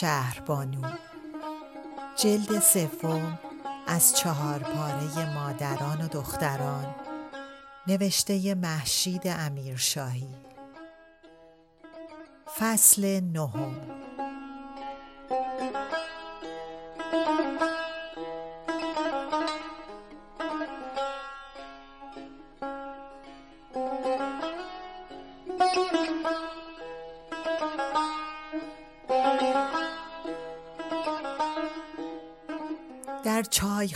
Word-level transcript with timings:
شهربانو 0.00 0.82
جلد 2.16 2.60
سوم 2.60 3.38
از 3.86 4.16
چهار 4.16 4.58
پاره 4.58 5.34
مادران 5.34 6.00
و 6.00 6.08
دختران. 6.08 6.94
نوشته 7.86 8.54
محشید 8.54 9.22
امیرشاهی. 9.26 10.28
فصل 12.58 13.20
نهم. 13.20 13.99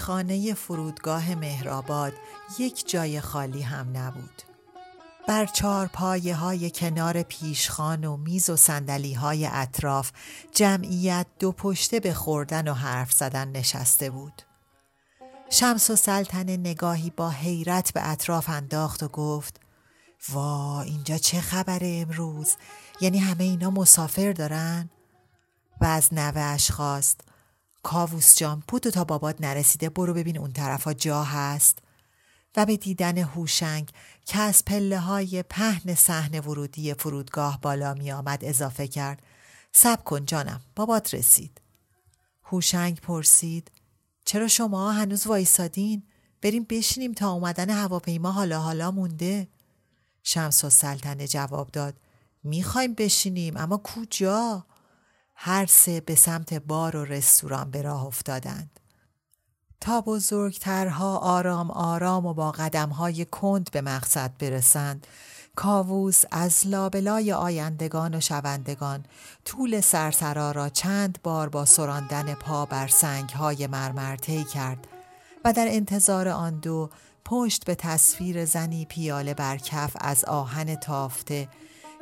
چایخانه 0.04 0.54
فرودگاه 0.54 1.34
مهرآباد 1.34 2.12
یک 2.58 2.88
جای 2.88 3.20
خالی 3.20 3.62
هم 3.62 3.96
نبود. 3.96 4.42
بر 5.28 5.46
چهار 5.46 5.86
پایه 5.86 6.34
های 6.34 6.70
کنار 6.70 7.22
پیشخان 7.22 8.04
و 8.04 8.16
میز 8.16 8.50
و 8.50 8.56
سندلی 8.56 9.14
های 9.14 9.48
اطراف 9.52 10.12
جمعیت 10.52 11.26
دو 11.38 11.52
پشته 11.52 12.00
به 12.00 12.14
خوردن 12.14 12.68
و 12.68 12.74
حرف 12.74 13.12
زدن 13.12 13.48
نشسته 13.48 14.10
بود. 14.10 14.42
شمس 15.50 15.90
و 15.90 15.96
سلطنه 15.96 16.56
نگاهی 16.56 17.10
با 17.10 17.30
حیرت 17.30 17.92
به 17.92 18.10
اطراف 18.10 18.48
انداخت 18.48 19.02
و 19.02 19.08
گفت 19.08 19.60
وا 20.28 20.82
اینجا 20.82 21.18
چه 21.18 21.40
خبره 21.40 22.04
امروز؟ 22.06 22.56
یعنی 23.00 23.18
همه 23.18 23.44
اینا 23.44 23.70
مسافر 23.70 24.32
دارن؟ 24.32 24.90
و 25.80 25.84
از 25.84 26.14
نوهش 26.14 26.70
خواست 26.70 27.20
کاووس 27.84 28.36
جان 28.36 28.62
پودو 28.68 28.90
تا 28.90 29.04
بابات 29.04 29.40
نرسیده 29.40 29.88
برو 29.88 30.14
ببین 30.14 30.38
اون 30.38 30.52
طرفا 30.52 30.92
جا 30.92 31.24
هست. 31.24 31.78
و 32.56 32.66
به 32.66 32.76
دیدن 32.76 33.18
هوشنگ 33.18 33.90
که 34.24 34.38
از 34.38 34.64
پله 34.64 34.98
های 34.98 35.42
پهن 35.42 35.94
صحن 35.94 36.38
ورودی 36.38 36.94
فرودگاه 36.94 37.60
بالا 37.60 37.94
می 37.94 38.12
آمد 38.12 38.44
اضافه 38.44 38.88
کرد. 38.88 39.22
سب 39.72 40.04
کن 40.04 40.24
جانم 40.24 40.60
بابات 40.76 41.14
رسید. 41.14 41.60
هوشنگ 42.44 43.00
پرسید 43.00 43.70
چرا 44.24 44.48
شما 44.48 44.92
هنوز 44.92 45.26
وایسادین؟ 45.26 46.02
بریم 46.42 46.66
بشینیم 46.68 47.12
تا 47.12 47.30
اومدن 47.30 47.70
هواپیما 47.70 48.30
حالا 48.32 48.60
حالا 48.60 48.90
مونده؟ 48.90 49.48
شمس 50.22 50.64
و 50.64 50.70
سلطنه 50.70 51.28
جواب 51.28 51.70
داد 51.70 51.94
می‌خوایم 52.44 52.94
بشینیم 52.94 53.56
اما 53.56 53.80
کجا؟ 53.84 54.66
هر 55.34 55.66
سه 55.66 56.00
به 56.00 56.14
سمت 56.14 56.54
بار 56.54 56.96
و 56.96 57.04
رستوران 57.04 57.70
به 57.70 57.82
راه 57.82 58.06
افتادند. 58.06 58.80
تا 59.80 60.00
بزرگترها 60.00 61.16
آرام 61.16 61.70
آرام 61.70 62.26
و 62.26 62.34
با 62.34 62.52
قدمهای 62.52 63.24
کند 63.24 63.70
به 63.70 63.80
مقصد 63.80 64.32
برسند 64.38 65.06
کاووس 65.56 66.22
از 66.30 66.66
لابلای 66.66 67.32
آیندگان 67.32 68.14
و 68.14 68.20
شوندگان 68.20 69.06
طول 69.44 69.80
سرسرا 69.80 70.52
را 70.52 70.68
چند 70.68 71.18
بار 71.22 71.48
با 71.48 71.64
سراندن 71.64 72.34
پا 72.34 72.66
بر 72.66 72.88
سنگهای 72.88 73.66
مرمر 73.66 74.16
طی 74.16 74.44
کرد 74.44 74.86
و 75.44 75.52
در 75.52 75.66
انتظار 75.68 76.28
آن 76.28 76.58
دو 76.60 76.90
پشت 77.24 77.64
به 77.64 77.74
تصویر 77.74 78.44
زنی 78.44 78.84
پیاله 78.84 79.34
بر 79.34 79.56
کف 79.56 79.96
از 80.00 80.24
آهن 80.24 80.74
تافته 80.74 81.48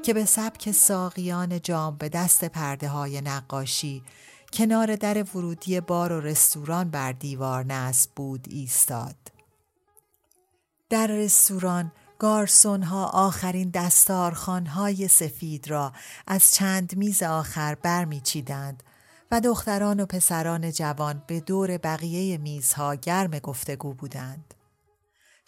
که 0.02 0.14
به 0.14 0.24
سبک 0.24 0.70
ساقیان 0.70 1.60
جام 1.60 1.96
به 1.96 2.08
دست 2.08 2.44
پرده 2.44 2.88
های 2.88 3.20
نقاشی 3.20 4.02
کنار 4.52 4.96
در 4.96 5.22
ورودی 5.22 5.80
بار 5.80 6.12
و 6.12 6.20
رستوران 6.20 6.90
بر 6.90 7.12
دیوار 7.12 7.64
نصب 7.64 8.10
بود 8.16 8.46
ایستاد. 8.50 9.16
در 10.91 11.06
رستوران 11.06 11.92
گارسون 12.18 12.82
ها 12.82 13.06
آخرین 13.06 13.70
دستارخان 13.70 14.66
های 14.66 15.08
سفید 15.08 15.70
را 15.70 15.92
از 16.26 16.50
چند 16.50 16.96
میز 16.96 17.22
آخر 17.22 17.74
برمیچیدند 17.74 18.82
و 19.30 19.41
دختران 19.41 20.00
و 20.00 20.06
پسران 20.06 20.72
جوان 20.72 21.22
به 21.26 21.41
دور 21.41 21.78
بقیه 21.78 22.38
میزها 22.38 22.94
گرم 22.94 23.38
گفتگو 23.38 23.94
بودند. 23.94 24.54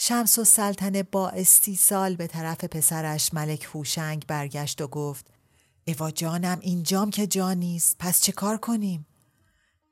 شمس 0.06 0.38
و 0.38 0.44
سلطنه 0.44 1.02
با 1.02 1.28
استیصال 1.28 2.16
به 2.16 2.26
طرف 2.26 2.64
پسرش 2.64 3.34
ملک 3.34 3.68
هوشنگ 3.74 4.26
برگشت 4.26 4.80
و 4.80 4.86
گفت 4.86 5.26
اوا 5.86 6.10
جانم 6.10 6.58
اینجام 6.60 7.10
که 7.10 7.26
جا 7.26 7.52
نیست 7.52 7.96
پس 7.98 8.20
چه 8.20 8.32
کار 8.32 8.56
کنیم؟ 8.56 9.06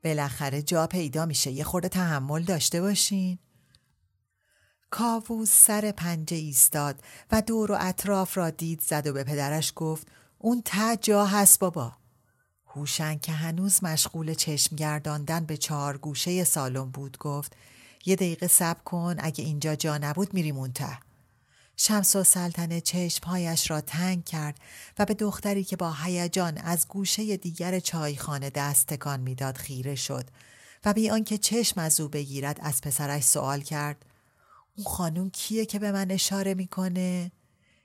بالاخره 0.04 0.62
جا 0.62 0.86
پیدا 0.86 1.26
میشه 1.26 1.50
یه 1.50 1.64
خورده 1.64 1.88
تحمل 1.88 2.42
داشته 2.42 2.80
باشین 2.80 3.38
کاووس 4.90 5.50
سر 5.50 5.92
پنجه 5.92 6.36
ایستاد 6.36 7.00
و 7.30 7.42
دور 7.42 7.72
و 7.72 7.76
اطراف 7.80 8.36
را 8.36 8.50
دید 8.50 8.80
زد 8.80 9.06
و 9.06 9.12
به 9.12 9.24
پدرش 9.24 9.72
گفت 9.76 10.06
اون 10.38 10.62
ته 10.64 10.96
جا 10.96 11.26
هست 11.26 11.58
بابا 11.58 11.92
هوشنگ 12.66 13.20
که 13.20 13.32
هنوز 13.32 13.84
مشغول 13.84 14.34
چشم 14.34 14.76
گرداندن 14.76 15.44
به 15.44 15.56
چهار 15.56 15.98
گوشه 15.98 16.44
سالن 16.44 16.90
بود 16.90 17.18
گفت 17.18 17.56
یه 18.06 18.16
دقیقه 18.16 18.46
صبر 18.46 18.82
کن 18.84 19.16
اگه 19.18 19.44
اینجا 19.44 19.74
جا 19.74 19.98
نبود 19.98 20.34
میریم 20.34 20.56
اون 20.56 20.72
ته. 20.72 20.98
شمس 21.76 22.16
و 22.16 22.24
سلطنه 22.24 22.80
چشمهایش 22.80 23.70
را 23.70 23.80
تنگ 23.80 24.24
کرد 24.24 24.58
و 24.98 25.04
به 25.04 25.14
دختری 25.14 25.64
که 25.64 25.76
با 25.76 25.92
هیجان 25.92 26.58
از 26.58 26.88
گوشه 26.88 27.36
دیگر 27.36 27.80
چایخانه 27.80 28.50
دست 28.50 28.86
تکان 28.86 29.20
می‌داد 29.20 29.56
خیره 29.56 29.94
شد 29.94 30.24
و 30.84 30.92
بی 30.92 31.10
آنکه 31.10 31.38
چشم 31.38 31.80
از 31.80 32.00
او 32.00 32.08
بگیرد 32.08 32.58
از 32.62 32.80
پسرش 32.80 33.22
سوال 33.22 33.60
کرد 33.60 34.04
اون 34.76 34.86
خانوم 34.86 35.30
کیه 35.30 35.66
که 35.66 35.78
به 35.78 35.92
من 35.92 36.10
اشاره 36.10 36.54
می‌کنه؟ 36.54 37.32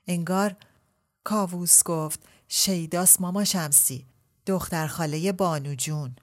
انگار 0.08 0.56
کاووس 1.24 1.84
گفت 1.84 2.20
شیداس 2.48 3.22
ماما 3.22 3.44
شمسی 3.44 4.06
دختر 4.46 4.88
خاله 4.88 5.32
بانو 5.32 5.76
جون. 5.76 6.16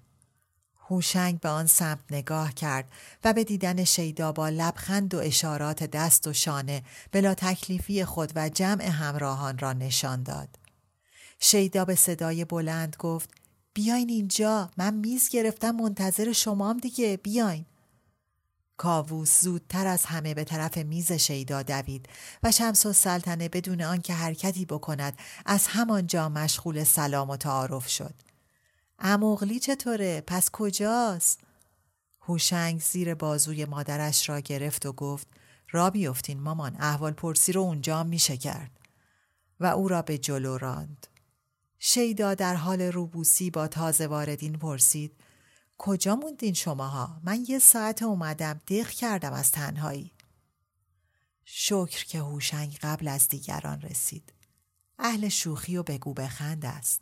هوشنگ 0.88 1.40
به 1.40 1.48
آن 1.48 1.66
سمت 1.66 2.04
نگاه 2.10 2.54
کرد 2.54 2.88
و 3.24 3.32
به 3.32 3.44
دیدن 3.44 3.84
شیدا 3.84 4.32
با 4.32 4.48
لبخند 4.48 5.14
و 5.14 5.18
اشارات 5.18 5.84
دست 5.84 6.26
و 6.26 6.32
شانه 6.32 6.82
بلا 7.12 7.34
تکلیفی 7.34 8.04
خود 8.04 8.32
و 8.34 8.48
جمع 8.48 8.84
همراهان 8.84 9.58
را 9.58 9.72
نشان 9.72 10.22
داد. 10.22 10.48
شیدا 11.40 11.84
به 11.84 11.94
صدای 11.94 12.44
بلند 12.44 12.96
گفت 12.98 13.30
بیاین 13.74 14.08
اینجا 14.08 14.70
من 14.76 14.94
میز 14.94 15.28
گرفتم 15.28 15.70
منتظر 15.70 16.32
شمام 16.32 16.76
دیگه 16.76 17.16
بیاین. 17.16 17.66
کاووس 18.76 19.40
زودتر 19.40 19.86
از 19.86 20.04
همه 20.04 20.34
به 20.34 20.44
طرف 20.44 20.76
میز 20.76 21.12
شیدا 21.12 21.62
دوید 21.62 22.08
و 22.42 22.52
شمس 22.52 22.86
و 22.86 22.92
سلطنه 22.92 23.48
بدون 23.48 23.82
آنکه 23.82 24.14
حرکتی 24.14 24.64
بکند 24.64 25.18
از 25.46 25.66
همانجا 25.66 26.28
مشغول 26.28 26.84
سلام 26.84 27.30
و 27.30 27.36
تعارف 27.36 27.88
شد. 27.88 28.14
اموغلی 28.98 29.58
چطوره؟ 29.58 30.20
پس 30.26 30.50
کجاست؟ 30.50 31.40
هوشنگ 32.20 32.80
زیر 32.80 33.14
بازوی 33.14 33.64
مادرش 33.64 34.28
را 34.28 34.40
گرفت 34.40 34.86
و 34.86 34.92
گفت 34.92 35.26
را 35.70 35.90
بیفتین 35.90 36.40
مامان 36.40 36.76
احوال 36.80 37.12
پرسی 37.12 37.52
رو 37.52 37.60
اونجا 37.60 38.04
میشه 38.04 38.36
کرد 38.36 38.70
و 39.60 39.66
او 39.66 39.88
را 39.88 40.02
به 40.02 40.18
جلو 40.18 40.58
راند. 40.58 41.06
شیدا 41.78 42.34
در 42.34 42.54
حال 42.54 42.82
روبوسی 42.82 43.50
با 43.50 43.68
تازه 43.68 44.06
واردین 44.06 44.52
پرسید 44.52 45.12
کجا 45.78 46.16
موندین 46.16 46.54
شماها؟ 46.54 47.20
من 47.24 47.44
یه 47.48 47.58
ساعت 47.58 48.02
اومدم 48.02 48.60
دق 48.68 48.88
کردم 48.88 49.32
از 49.32 49.50
تنهایی. 49.50 50.12
شکر 51.44 52.04
که 52.04 52.18
هوشنگ 52.18 52.78
قبل 52.82 53.08
از 53.08 53.28
دیگران 53.28 53.80
رسید. 53.80 54.32
اهل 54.98 55.28
شوخی 55.28 55.76
و 55.76 55.82
بگو 55.82 56.14
بخند 56.14 56.64
است. 56.64 57.00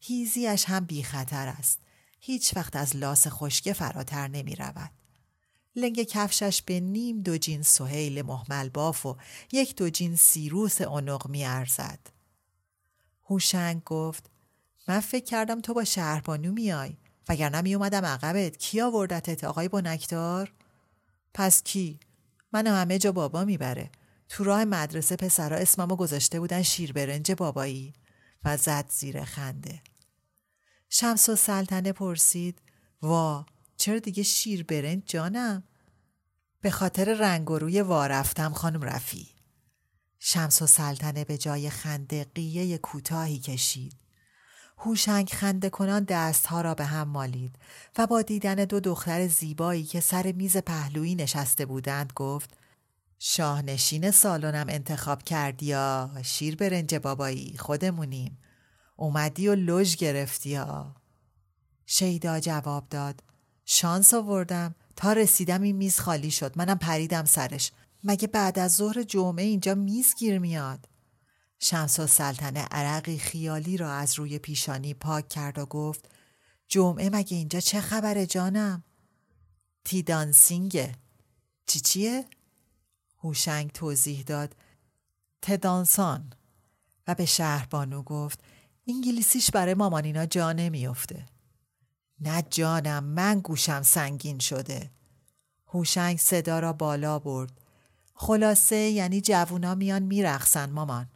هیزیش 0.00 0.64
هم 0.64 0.84
بی 0.84 1.02
خطر 1.02 1.48
است. 1.48 1.78
هیچ 2.20 2.56
وقت 2.56 2.76
از 2.76 2.96
لاس 2.96 3.26
خشکه 3.28 3.72
فراتر 3.72 4.28
نمی 4.28 4.54
رود. 4.54 4.90
لنگ 5.76 6.02
کفشش 6.02 6.62
به 6.62 6.80
نیم 6.80 7.20
دو 7.20 7.38
جین 7.38 7.62
سهیل 7.62 8.22
محمل 8.22 8.68
باف 8.68 9.06
و 9.06 9.16
یک 9.52 9.76
دو 9.76 9.90
جین 9.90 10.16
سیروس 10.16 10.80
اونق 10.80 11.26
می 11.28 11.44
ارزد. 11.44 11.98
هوشنگ 13.24 13.84
گفت 13.84 14.30
من 14.88 15.00
فکر 15.00 15.24
کردم 15.24 15.60
تو 15.60 15.74
با 15.74 15.84
شهربانو 15.84 16.52
میای 16.52 16.96
وگرنه 17.28 17.60
می 17.60 17.74
اومدم 17.74 18.04
عقبت 18.04 18.56
کی 18.56 18.80
آوردتت 18.80 19.44
آقای 19.44 19.68
بنکدار؟ 19.68 20.52
پس 21.34 21.62
کی؟ 21.62 22.00
من 22.52 22.66
همه 22.66 22.98
جا 22.98 23.12
بابا 23.12 23.44
می‌بره 23.44 23.90
تو 24.28 24.44
راه 24.44 24.64
مدرسه 24.64 25.16
پسرا 25.16 25.56
اسممو 25.56 25.96
گذاشته 25.96 26.40
بودن 26.40 26.62
شیر 26.62 26.92
برنج 26.92 27.32
بابایی 27.32 27.92
و 28.44 28.56
زد 28.56 28.84
زیر 28.88 29.24
خنده. 29.24 29.82
شمس 30.90 31.28
و 31.28 31.36
سلطنه 31.36 31.92
پرسید 31.92 32.62
وا 33.02 33.46
چرا 33.76 33.98
دیگه 33.98 34.22
شیر 34.22 34.64
برنج 34.64 35.02
جانم؟ 35.06 35.62
به 36.60 36.70
خاطر 36.70 37.14
رنگ 37.14 37.50
و 37.50 37.58
روی 37.58 37.80
وارفتم 37.80 38.52
خانم 38.52 38.82
رفی 38.82 39.28
شمس 40.18 40.62
و 40.62 40.66
سلطنه 40.66 41.24
به 41.24 41.38
جای 41.38 41.70
خنده 41.70 42.24
قیه 42.24 42.78
کوتاهی 42.78 43.38
کشید. 43.38 43.96
هوشنگ 44.78 45.28
خنده 45.28 45.70
کنان 45.70 46.04
دستها 46.04 46.60
را 46.60 46.74
به 46.74 46.84
هم 46.84 47.08
مالید 47.08 47.56
و 47.98 48.06
با 48.06 48.22
دیدن 48.22 48.54
دو 48.54 48.80
دختر 48.80 49.28
زیبایی 49.28 49.84
که 49.84 50.00
سر 50.00 50.32
میز 50.32 50.56
پهلویی 50.56 51.14
نشسته 51.14 51.66
بودند 51.66 52.12
گفت 52.16 52.57
شاهنشین 53.18 54.10
سالنم 54.10 54.66
انتخاب 54.68 55.22
کردی 55.22 55.66
یا 55.66 56.10
شیر 56.22 56.56
برنج 56.56 56.94
بابایی؟ 56.94 57.56
خودمونیم. 57.58 58.38
اومدی 58.96 59.48
و 59.48 59.54
لژ 59.54 59.96
گرفتی 59.96 60.50
یا 60.50 60.94
شیدا 61.86 62.40
جواب 62.40 62.88
داد. 62.88 63.22
شانس 63.64 64.14
آوردم. 64.14 64.74
تا 64.96 65.12
رسیدم 65.12 65.62
این 65.62 65.76
میز 65.76 66.00
خالی 66.00 66.30
شد. 66.30 66.58
منم 66.58 66.78
پریدم 66.78 67.24
سرش. 67.24 67.72
مگه 68.04 68.28
بعد 68.28 68.58
از 68.58 68.74
ظهر 68.74 69.02
جمعه 69.02 69.44
اینجا 69.44 69.74
میز 69.74 70.14
گیر 70.14 70.38
میاد؟ 70.38 70.88
شمس 71.58 72.00
و 72.00 72.06
سلطنه 72.06 72.60
عرقی 72.60 73.18
خیالی 73.18 73.76
را 73.76 73.92
از 73.92 74.14
روی 74.14 74.38
پیشانی 74.38 74.94
پاک 74.94 75.28
کرد 75.28 75.58
و 75.58 75.66
گفت 75.66 76.08
جمعه 76.68 77.10
مگه 77.10 77.36
اینجا 77.36 77.60
چه 77.60 77.80
خبره 77.80 78.26
جانم؟ 78.26 78.84
تی 79.84 80.02
دانسینگه 80.02 80.94
چی 81.66 81.80
چیه؟ 81.80 82.24
هوشنگ 83.18 83.72
توضیح 83.72 84.22
داد 84.22 84.56
تدانسان 85.42 86.32
و 87.06 87.14
به 87.14 87.24
شهربانو 87.24 88.02
گفت 88.02 88.40
انگلیسیش 88.88 89.50
برای 89.50 89.74
مامانینا 89.74 90.26
جا 90.26 90.52
نمیافته. 90.52 91.26
نه 92.20 92.42
جانم 92.50 93.04
من 93.04 93.40
گوشم 93.40 93.82
سنگین 93.82 94.38
شده. 94.38 94.90
هوشنگ 95.66 96.18
صدا 96.18 96.58
را 96.58 96.72
بالا 96.72 97.18
برد. 97.18 97.60
خلاصه 98.14 98.76
یعنی 98.76 99.20
جوونا 99.20 99.74
میان 99.74 100.02
میرخسن 100.02 100.70
مامان. 100.70 101.08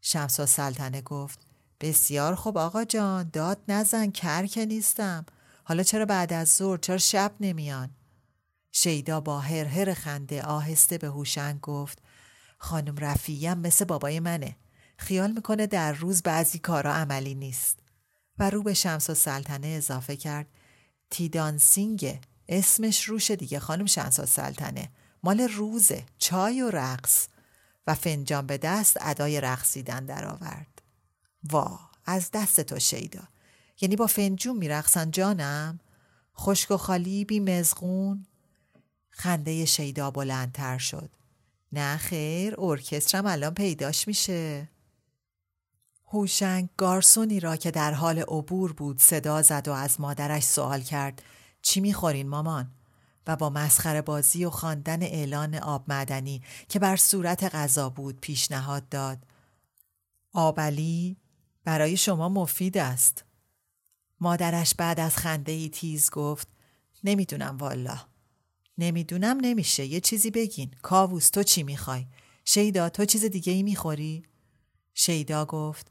شمس 0.00 0.40
و 0.40 0.46
سلطنه 0.46 1.00
گفت 1.00 1.46
بسیار 1.80 2.34
خوب 2.34 2.58
آقا 2.58 2.84
جان 2.84 3.30
داد 3.32 3.58
نزن 3.68 4.10
کر 4.10 4.46
که 4.46 4.66
نیستم 4.66 5.26
حالا 5.64 5.82
چرا 5.82 6.06
بعد 6.06 6.32
از 6.32 6.48
ظهر 6.48 6.76
چرا 6.76 6.98
شب 6.98 7.32
نمیان 7.40 7.90
شیدا 8.72 9.20
با 9.20 9.40
هر 9.40 9.94
خنده 9.94 10.42
آهسته 10.42 10.98
به 10.98 11.06
هوشنگ 11.06 11.60
گفت 11.60 11.98
خانم 12.58 12.96
رفیم 12.96 13.58
مثل 13.58 13.84
بابای 13.84 14.20
منه. 14.20 14.56
خیال 14.96 15.32
می‌کنه 15.32 15.66
در 15.66 15.92
روز 15.92 16.22
بعضی 16.22 16.58
کارا 16.58 16.94
عملی 16.94 17.34
نیست. 17.34 17.78
و 18.38 18.50
رو 18.50 18.62
به 18.62 18.74
شمس 18.74 19.10
و 19.10 19.14
سلطنه 19.14 19.66
اضافه 19.66 20.16
کرد 20.16 20.46
تیدانسینگه 21.10 22.20
اسمش 22.48 23.04
روشه 23.04 23.36
دیگه 23.36 23.60
خانم 23.60 23.86
شمس 23.86 24.18
و 24.18 24.26
سلطنه 24.26 24.90
مال 25.22 25.40
روزه 25.40 26.04
چای 26.18 26.62
و 26.62 26.70
رقص. 26.70 27.28
و 27.86 27.94
فنجان 27.94 28.46
به 28.46 28.58
دست 28.58 28.96
ادای 29.00 29.40
رقصیدن 29.40 30.06
درآورد. 30.06 30.82
وا 31.50 31.80
از 32.06 32.30
دست 32.30 32.60
تو 32.60 32.78
شیدا. 32.78 33.22
یعنی 33.80 33.96
با 33.96 34.06
فنجون 34.06 34.56
میرقصن 34.56 35.10
جانم؟ 35.10 35.80
خشک 36.38 36.70
و 36.70 36.76
خالی 36.76 37.24
بی 37.24 37.40
مزغون؟ 37.40 38.26
خنده 39.12 39.64
شیدا 39.64 40.10
بلندتر 40.10 40.78
شد. 40.78 41.10
نه 41.72 41.96
خیر 41.96 42.54
ارکسترم 42.58 43.26
الان 43.26 43.54
پیداش 43.54 44.08
میشه. 44.08 44.68
هوشنگ 46.06 46.68
گارسونی 46.76 47.40
را 47.40 47.56
که 47.56 47.70
در 47.70 47.92
حال 47.92 48.18
عبور 48.18 48.72
بود 48.72 49.00
صدا 49.00 49.42
زد 49.42 49.68
و 49.68 49.72
از 49.72 50.00
مادرش 50.00 50.42
سوال 50.42 50.80
کرد. 50.80 51.22
چی 51.62 51.80
می‌خورین 51.80 52.28
مامان؟ 52.28 52.70
و 53.26 53.36
با 53.36 53.50
مسخره 53.50 54.02
بازی 54.02 54.44
و 54.44 54.50
خواندن 54.50 55.02
اعلان 55.02 55.54
آب 55.54 55.84
معدنی 55.88 56.42
که 56.68 56.78
بر 56.78 56.96
صورت 56.96 57.54
غذا 57.54 57.88
بود 57.88 58.20
پیشنهاد 58.20 58.88
داد. 58.88 59.18
آبلی 60.32 61.16
برای 61.64 61.96
شما 61.96 62.28
مفید 62.28 62.78
است. 62.78 63.24
مادرش 64.20 64.74
بعد 64.74 65.00
از 65.00 65.16
خنده 65.16 65.52
ای 65.52 65.68
تیز 65.68 66.10
گفت 66.10 66.48
نمی‌دونم 67.04 67.56
والا 67.56 67.98
نمی‌دونم 68.78 69.38
نمیشه 69.40 69.86
یه 69.86 70.00
چیزی 70.00 70.30
بگین 70.30 70.70
کاووس 70.82 71.30
تو 71.30 71.42
چی 71.42 71.62
می‌خوای 71.62 72.06
شیدا 72.44 72.88
تو 72.88 73.04
چیز 73.04 73.24
دیگه 73.24 73.52
ای 73.52 73.62
می‌خوری 73.62 74.22
شیدا 74.94 75.44
گفت 75.44 75.90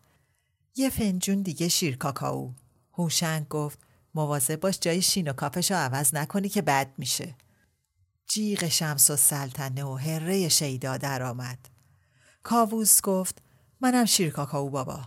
یه 0.75 0.89
فنجون 0.89 1.41
دیگه 1.41 1.67
شیر 1.67 1.97
کاکائو 1.97 2.53
هوشنگ 2.93 3.47
گفت 3.47 3.79
مواظب 4.15 4.59
باش 4.59 4.79
جای 4.79 5.01
شین 5.01 5.27
و 5.27 5.33
کافش 5.33 5.71
عوض 5.71 6.13
نکنی 6.15 6.49
که 6.49 6.61
بد 6.61 6.93
میشه. 6.97 7.35
جیغ 8.27 8.67
شمس 8.67 9.09
و 9.09 9.15
سلطنه 9.15 9.83
و 9.83 9.95
هره 9.95 10.49
شیدا 10.49 10.97
در 10.97 11.23
آمد. 11.23 11.69
کاووس 12.43 13.01
گفت 13.01 13.41
منم 13.81 14.05
شیر 14.05 14.29
کاکاو 14.29 14.69
بابا. 14.69 15.01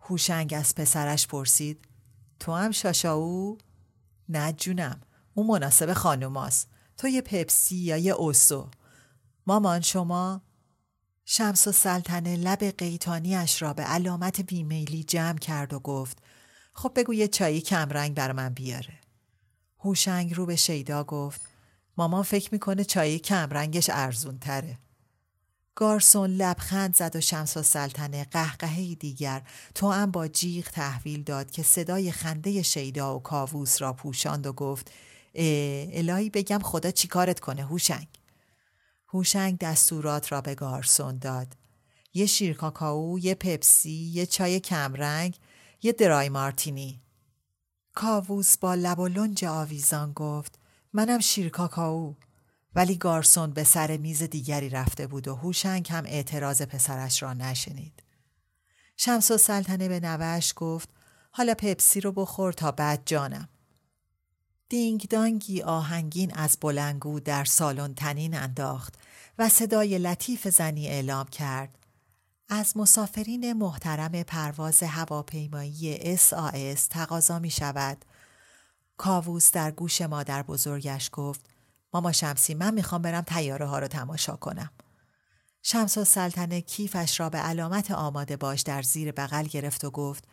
هوشنگ 0.00 0.54
از 0.56 0.74
پسرش 0.74 1.26
پرسید 1.26 1.88
تو 2.40 2.52
هم 2.52 2.70
شاشاو؟ 2.70 3.58
نه 4.28 4.52
جونم 4.52 5.00
اون 5.34 5.46
مناسب 5.46 5.92
خانوماست. 5.92 6.68
تو 7.02 7.08
یه 7.08 7.22
پپسی 7.22 7.76
یا 7.76 7.96
یه 7.96 8.12
اوسو. 8.12 8.70
مامان 9.46 9.80
شما؟ 9.80 10.42
شمس 11.24 11.66
و 11.66 11.72
سلطنه 11.72 12.36
لب 12.36 12.64
قیتانیش 12.64 13.62
را 13.62 13.72
به 13.72 13.82
علامت 13.82 14.40
بیمیلی 14.40 15.04
جمع 15.04 15.38
کرد 15.38 15.72
و 15.72 15.80
گفت 15.80 16.18
خب 16.72 16.92
بگو 16.96 17.14
یه 17.14 17.28
چایی 17.28 17.60
کمرنگ 17.60 18.14
بر 18.14 18.32
من 18.32 18.48
بیاره. 18.48 19.00
هوشنگ 19.78 20.34
رو 20.34 20.46
به 20.46 20.56
شیدا 20.56 21.04
گفت 21.04 21.40
مامان 21.96 22.22
فکر 22.22 22.48
می‌کنه 22.52 22.84
چایی 22.84 23.18
کمرنگش 23.18 23.90
ارزون 23.92 24.38
تره. 24.38 24.78
گارسون 25.74 26.30
لبخند 26.30 26.94
زد 26.94 27.16
و 27.16 27.20
شمس 27.20 27.56
و 27.56 27.62
سلطنه 27.62 28.24
قهقهه 28.24 28.94
دیگر 28.94 29.42
تو 29.74 29.90
هم 29.90 30.10
با 30.10 30.28
جیغ 30.28 30.64
تحویل 30.64 31.22
داد 31.22 31.50
که 31.50 31.62
صدای 31.62 32.12
خنده 32.12 32.62
شیدا 32.62 33.16
و 33.16 33.22
کاووس 33.22 33.82
را 33.82 33.92
پوشاند 33.92 34.46
و 34.46 34.52
گفت 34.52 34.90
الهی 35.34 36.30
بگم 36.30 36.58
خدا 36.58 36.90
چیکارت 36.90 37.40
کنه 37.40 37.64
هوشنگ. 37.64 38.08
هوشنگ 39.08 39.58
دستورات 39.58 40.32
را 40.32 40.40
به 40.40 40.54
گارسون 40.54 41.18
داد. 41.18 41.56
یه 42.14 42.26
شیر 42.26 42.56
کاکائو 42.56 43.18
یه 43.18 43.34
پپسی 43.34 43.90
یه 43.90 44.26
چای 44.26 44.60
کمرنگ 44.60 45.38
یه 45.82 45.92
درای 45.92 46.28
مارتینی. 46.28 47.02
کاووس 47.94 48.58
با 48.58 48.74
لب 48.74 48.98
و 48.98 49.08
لنج 49.08 49.44
آویزان 49.44 50.12
گفت 50.12 50.58
منم 50.92 51.18
شیر 51.18 51.48
کاکائو. 51.48 52.14
ولی 52.74 52.96
گارسون 52.96 53.50
به 53.50 53.64
سر 53.64 53.96
میز 53.96 54.22
دیگری 54.22 54.68
رفته 54.68 55.06
بود 55.06 55.28
و 55.28 55.34
هوشنگ 55.34 55.92
هم 55.92 56.04
اعتراض 56.06 56.62
پسرش 56.62 57.22
را 57.22 57.32
نشنید. 57.32 58.02
شمس 58.96 59.30
و 59.30 59.38
سلطنه 59.38 59.88
به 59.88 60.00
نوش 60.00 60.52
گفت 60.56 60.88
حالا 61.30 61.54
پپسی 61.54 62.00
رو 62.00 62.12
بخور 62.12 62.52
تا 62.52 62.70
بعد 62.70 63.02
جانم. 63.06 63.48
دینگ 64.72 65.08
دانگی 65.08 65.62
آهنگین 65.62 66.34
از 66.34 66.58
بلنگو 66.60 67.20
در 67.20 67.44
سالن 67.44 67.94
تنین 67.94 68.36
انداخت 68.36 68.94
و 69.38 69.48
صدای 69.48 69.98
لطیف 69.98 70.48
زنی 70.48 70.88
اعلام 70.88 71.26
کرد 71.26 71.78
از 72.48 72.76
مسافرین 72.76 73.52
محترم 73.52 74.22
پرواز 74.22 74.82
هواپیمایی 74.82 76.16
SAS 76.16 76.80
تقاضا 76.90 77.38
می 77.38 77.50
شود. 77.50 78.04
کاووس 78.96 79.50
در 79.50 79.70
گوش 79.70 80.00
مادر 80.00 80.42
بزرگش 80.42 81.10
گفت 81.12 81.40
ماما 81.94 82.12
شمسی 82.12 82.54
من 82.54 82.74
می‌خوام 82.74 83.02
برم 83.02 83.22
تیاره 83.22 83.66
ها 83.66 83.78
رو 83.78 83.88
تماشا 83.88 84.36
کنم. 84.36 84.70
شمس 85.62 85.98
و 85.98 86.04
سلطنه 86.04 86.60
کیفش 86.60 87.20
را 87.20 87.30
به 87.30 87.38
علامت 87.38 87.90
آماده 87.90 88.36
باش 88.36 88.60
در 88.60 88.82
زیر 88.82 89.12
بغل 89.12 89.44
گرفت 89.44 89.84
و 89.84 89.90
گفت 89.90 90.24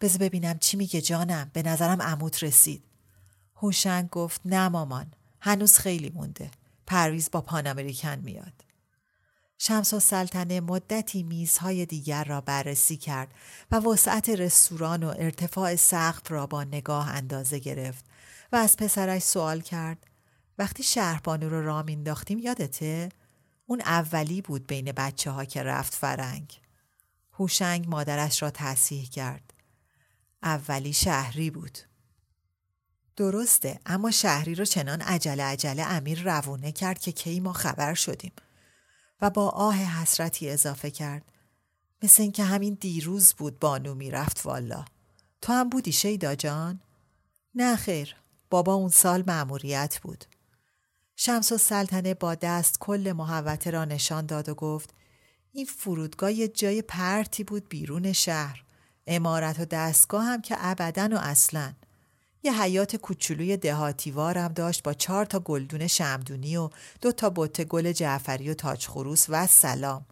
بذار 0.00 0.18
ببینم 0.18 0.58
چی 0.58 0.76
میگه 0.76 1.00
جانم 1.00 1.50
به 1.52 1.62
نظرم 1.62 2.02
عموت 2.02 2.42
رسید. 2.44 2.89
هوشنگ 3.62 4.10
گفت 4.10 4.40
نه 4.44 4.68
مامان 4.68 5.12
هنوز 5.40 5.78
خیلی 5.78 6.10
مونده 6.10 6.50
پرویز 6.86 7.30
با 7.30 7.40
پان 7.40 7.66
امریکن 7.66 8.18
میاد 8.18 8.64
شمس 9.58 9.94
و 9.94 10.00
سلطنه 10.00 10.60
مدتی 10.60 11.22
میزهای 11.22 11.86
دیگر 11.86 12.24
را 12.24 12.40
بررسی 12.40 12.96
کرد 12.96 13.34
و 13.70 13.76
وسعت 13.76 14.28
رستوران 14.28 15.02
و 15.02 15.14
ارتفاع 15.18 15.76
سقف 15.76 16.32
را 16.32 16.46
با 16.46 16.64
نگاه 16.64 17.08
اندازه 17.08 17.58
گرفت 17.58 18.04
و 18.52 18.56
از 18.56 18.76
پسرش 18.76 19.22
سوال 19.22 19.60
کرد 19.60 20.06
وقتی 20.58 20.82
شهربانو 20.82 21.48
رو 21.48 21.64
راه 21.64 21.82
مینداختیم 21.82 22.38
یادته؟ 22.38 23.08
اون 23.66 23.80
اولی 23.80 24.42
بود 24.42 24.66
بین 24.66 24.92
بچه 24.92 25.30
ها 25.30 25.44
که 25.44 25.62
رفت 25.62 25.94
فرنگ. 25.94 26.60
هوشنگ 27.32 27.88
مادرش 27.88 28.42
را 28.42 28.50
تصحیح 28.50 29.08
کرد. 29.08 29.54
اولی 30.42 30.92
شهری 30.92 31.50
بود. 31.50 31.78
درسته 33.16 33.80
اما 33.86 34.10
شهری 34.10 34.54
رو 34.54 34.64
چنان 34.64 35.00
عجله 35.00 35.42
عجله 35.42 35.86
امیر 35.86 36.22
روونه 36.22 36.72
کرد 36.72 36.98
که 36.98 37.12
کی 37.12 37.40
ما 37.40 37.52
خبر 37.52 37.94
شدیم. 37.94 38.32
و 39.20 39.30
با 39.30 39.48
آه 39.48 39.76
حسرتی 39.76 40.50
اضافه 40.50 40.90
کرد. 40.90 41.22
مثل 42.02 42.22
اینکه 42.22 42.44
همین 42.44 42.78
دیروز 42.80 43.32
بود 43.32 43.58
بانو 43.58 43.94
می‌رفت 43.94 44.46
والا. 44.46 44.84
تو 45.40 45.52
هم 45.52 45.68
بودی 45.68 45.92
شیدا 45.92 46.34
جان؟ 46.34 46.80
نه 47.54 47.76
خیر 47.76 48.16
بابا 48.50 48.74
اون 48.74 48.88
سال 48.88 49.24
مأموریت 49.26 49.98
بود. 50.02 50.24
شمس 51.16 51.52
و 51.52 51.58
سلطنه 51.58 52.14
با 52.14 52.34
دست 52.34 52.78
کل 52.78 53.12
محوته 53.16 53.70
را 53.70 53.84
نشان 53.84 54.26
داد 54.26 54.48
و 54.48 54.54
گفت 54.54 54.94
این 55.52 55.66
فرودگاه 55.66 56.32
یه 56.32 56.48
جای 56.48 56.82
پرتی 56.82 57.44
بود 57.44 57.68
بیرون 57.68 58.12
شهر. 58.12 58.64
امارت 59.06 59.60
و 59.60 59.64
دستگاه 59.64 60.24
هم 60.24 60.42
که 60.42 60.56
ابدا 60.58 61.08
و 61.12 61.18
اصلا. 61.18 61.74
یه 62.42 62.62
حیات 62.62 62.96
کوچولوی 62.96 63.56
دهاتیوارم 63.56 64.52
داشت 64.52 64.82
با 64.82 64.92
چهار 64.92 65.24
تا 65.24 65.40
گلدون 65.40 65.86
شمدونی 65.86 66.56
و 66.56 66.70
دو 67.00 67.12
تا 67.12 67.30
بوته 67.30 67.64
گل 67.64 67.92
جعفری 67.92 68.50
و 68.50 68.54
تاج 68.54 68.86
خروس 68.86 69.26
و 69.28 69.46
سلام. 69.46 70.06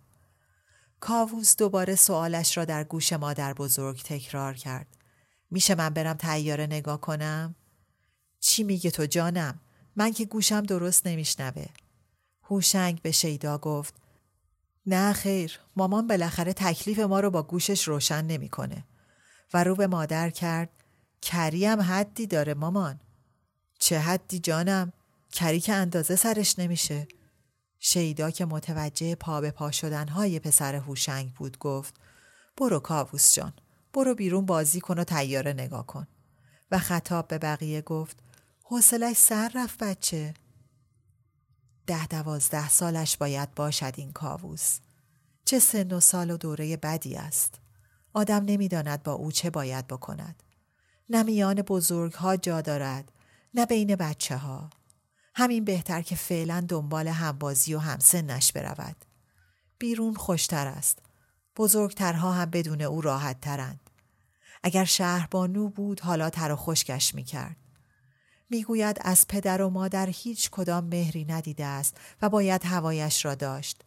کاووس 1.00 1.56
دوباره 1.56 1.94
سوالش 1.94 2.56
را 2.56 2.64
در 2.64 2.84
گوش 2.84 3.12
مادر 3.12 3.54
بزرگ 3.54 4.02
تکرار 4.02 4.54
کرد. 4.54 4.86
میشه 5.50 5.74
من 5.74 5.88
برم 5.88 6.16
تیاره 6.16 6.66
نگاه 6.66 7.00
کنم؟ 7.00 7.54
چی 8.40 8.62
میگه 8.62 8.90
تو 8.90 9.06
جانم؟ 9.06 9.60
من 9.96 10.12
که 10.12 10.24
گوشم 10.24 10.60
درست 10.60 11.06
نمیشنوه. 11.06 11.66
هوشنگ 12.42 13.02
به 13.02 13.10
شیدا 13.10 13.58
گفت 13.58 13.94
نه 14.86 15.12
خیر 15.12 15.58
مامان 15.76 16.06
بالاخره 16.06 16.52
تکلیف 16.52 16.98
ما 16.98 17.20
رو 17.20 17.30
با 17.30 17.42
گوشش 17.42 17.88
روشن 17.88 18.24
نمی‌کنه 18.24 18.84
و 19.54 19.64
رو 19.64 19.74
به 19.76 19.86
مادر 19.86 20.30
کرد 20.30 20.77
کری 21.22 21.66
هم 21.66 21.80
حدی 21.80 22.26
داره 22.26 22.54
مامان. 22.54 23.00
چه 23.78 23.98
حدی 23.98 24.38
جانم؟ 24.38 24.92
کری 25.32 25.60
که 25.60 25.72
اندازه 25.72 26.16
سرش 26.16 26.58
نمیشه. 26.58 27.08
شیدا 27.78 28.30
که 28.30 28.44
متوجه 28.44 29.14
پا 29.14 29.40
به 29.40 29.50
پا 29.50 29.70
شدنهای 29.70 30.38
پسر 30.38 30.74
هوشنگ 30.74 31.34
بود 31.34 31.58
گفت 31.58 31.94
برو 32.56 32.78
کاووس 32.78 33.34
جان 33.34 33.52
برو 33.92 34.14
بیرون 34.14 34.46
بازی 34.46 34.80
کن 34.80 34.98
و 34.98 35.04
تیاره 35.04 35.52
نگاه 35.52 35.86
کن. 35.86 36.06
و 36.70 36.78
خطاب 36.78 37.28
به 37.28 37.38
بقیه 37.38 37.82
گفت 37.82 38.16
حوصلش 38.62 39.16
سر 39.16 39.52
رفت 39.54 39.78
بچه. 39.84 40.34
ده 41.86 42.06
دوازده 42.06 42.68
سالش 42.68 43.16
باید 43.16 43.54
باشد 43.54 43.92
این 43.96 44.12
کاووس. 44.12 44.78
چه 45.44 45.58
سن 45.58 45.92
و 45.92 46.00
سال 46.00 46.30
و 46.30 46.36
دوره 46.36 46.76
بدی 46.76 47.16
است. 47.16 47.60
آدم 48.14 48.44
نمی‌داند 48.44 49.02
با 49.02 49.12
او 49.12 49.32
چه 49.32 49.50
باید 49.50 49.86
بکند. 49.86 50.42
نه 51.10 51.22
میان 51.22 51.54
بزرگ 51.54 52.12
ها 52.12 52.36
جا 52.36 52.60
دارد 52.60 53.12
نه 53.54 53.66
بین 53.66 53.96
بچه 53.96 54.36
ها 54.36 54.70
همین 55.34 55.64
بهتر 55.64 56.02
که 56.02 56.16
فعلا 56.16 56.64
دنبال 56.68 57.08
همبازی 57.08 57.74
و 57.74 57.78
همسنش 57.78 58.52
برود 58.52 58.96
بیرون 59.78 60.14
خوشتر 60.14 60.66
است 60.66 60.98
بزرگترها 61.56 62.32
هم 62.32 62.50
بدون 62.50 62.82
او 62.82 63.00
راحت 63.00 63.40
ترند 63.40 63.80
اگر 64.62 64.84
شهربانو 64.84 65.68
بود 65.68 66.00
حالا 66.00 66.30
تر 66.30 66.52
و 66.52 66.56
خشکش 66.56 67.14
می 67.14 67.24
کرد. 67.24 67.56
می‌گوید 68.50 68.98
از 69.00 69.28
پدر 69.28 69.62
و 69.62 69.70
مادر 69.70 70.08
هیچ 70.08 70.50
کدام 70.50 70.84
مهری 70.84 71.24
ندیده 71.24 71.64
است 71.64 71.96
و 72.22 72.28
باید 72.28 72.64
هوایش 72.64 73.24
را 73.24 73.34
داشت. 73.34 73.84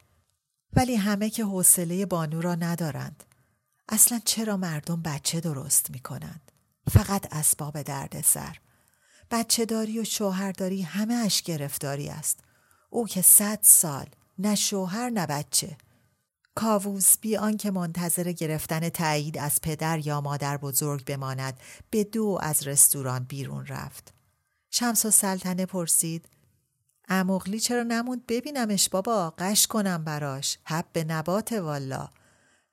ولی 0.74 0.96
همه 0.96 1.30
که 1.30 1.44
حوصله 1.44 2.06
بانو 2.06 2.42
را 2.42 2.56
ندارند. 2.56 3.24
اصلا 3.90 4.22
چرا 4.26 4.58
مردم 4.58 5.02
بچه 5.02 5.40
درست 5.40 5.92
می 5.92 6.00
کنند؟ 6.00 6.51
فقط 6.90 7.34
اسباب 7.34 7.82
سر. 8.22 8.58
بچه 9.32 9.66
داری 9.66 10.00
و 10.00 10.04
شوهرداری 10.04 10.82
همه 10.82 11.14
اش 11.14 11.42
گرفتاری 11.42 12.10
است. 12.10 12.40
او 12.90 13.08
که 13.08 13.22
صد 13.22 13.60
سال 13.62 14.06
نه 14.38 14.56
شوهر 14.56 15.10
نه 15.10 15.26
بچه. 15.26 15.78
کاووس 16.56 17.18
بی 17.18 17.38
آنکه 17.38 17.72
منتظر 17.72 18.32
گرفتن 18.32 18.90
تایید 18.90 19.38
از 19.38 19.62
پدر 19.62 20.08
یا 20.08 20.22
مادر 20.22 20.58
بزرگ 20.58 21.06
بماند 21.06 21.60
به 21.90 22.04
دو 22.04 22.40
از 22.42 22.68
رستوران 22.68 23.24
بیرون 23.24 23.66
رفت. 23.66 24.14
شمس 24.70 25.06
و 25.06 25.12
سلطنه 25.12 25.66
پرسید 25.66 26.30
اموغلی 27.08 27.60
چرا 27.60 27.84
نموند 27.84 28.26
ببینمش 28.28 28.90
بابا 28.90 29.34
قش 29.38 29.68
کنم 29.68 30.04
براش 30.04 30.58
حب 30.64 30.86
به 30.94 31.04
نبات 31.04 31.54
والا 31.54 32.10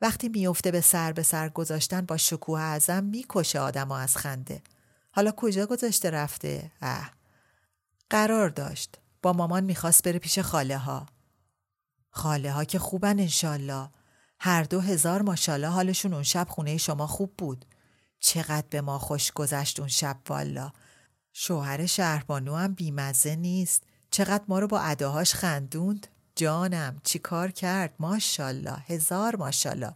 وقتی 0.00 0.28
میفته 0.28 0.71
به 0.71 0.81
سر 0.81 1.12
به 1.12 1.23
سر 1.23 1.49
گذاشتن 1.49 2.00
با 2.00 2.17
شکوه 2.17 2.61
اعظم 2.61 3.05
می‌کشه 3.05 3.61
آدم 3.61 3.93
از 3.93 4.17
خنده. 4.17 4.62
حالا 5.12 5.31
کجا 5.31 5.67
گذاشته 5.67 6.11
رفته؟ 6.11 6.71
اه. 6.83 7.11
قرار 8.11 8.49
داشت. 8.49 8.99
با 9.23 9.33
مامان 9.33 9.64
می‌خواست 9.64 10.09
بره 10.09 10.19
پیش 10.19 10.38
خاله 10.38 10.78
ها 10.78 11.07
خاله 12.11 12.52
ها 12.52 12.64
که 12.64 12.78
خوبن 12.78 13.21
انشالله 13.21 13.90
هر 14.40 14.62
دو 14.62 14.81
هزار 14.81 15.23
ماشالله 15.23 15.69
حالشون 15.69 16.14
اون 16.14 16.23
شب 16.23 16.47
خونه 16.50 16.76
شما 16.76 17.07
خوب 17.07 17.35
بود. 17.38 17.64
چقدر 18.21 18.67
به 18.71 18.81
ما 18.81 18.99
خوش 18.99 19.33
گذشت 19.33 19.81
اون 19.81 19.88
شب 19.88 20.17
والا. 20.28 20.73
شوهر 21.33 21.87
شهربانو 21.87 22.57
هم 22.57 22.75
بیمزه 22.75 23.37
نیست. 23.37 23.83
چقدر 24.11 24.45
ما 24.49 24.59
رو 24.59 24.67
با 24.67 24.81
اداهاش 24.81 25.35
خندوند. 25.35 26.07
جانم 26.38 27.00
چی 27.04 27.18
کار 27.18 27.50
کرد؟ 27.50 27.95
ماشالله 27.99 28.76
هزار 28.87 29.37
ماشالله 29.37 29.95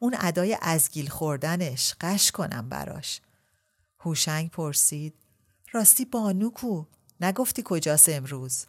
اون 0.00 0.16
ادای 0.20 0.58
ازگیل 0.62 1.08
خوردنش 1.08 1.94
قش 2.00 2.30
کنم 2.30 2.68
براش. 2.68 3.20
هوشنگ 4.00 4.50
پرسید 4.50 5.14
راستی 5.72 6.04
بانو 6.04 6.50
کو 6.50 6.84
نگفتی 7.20 7.62
کجاست 7.64 8.08
امروز؟ 8.08 8.66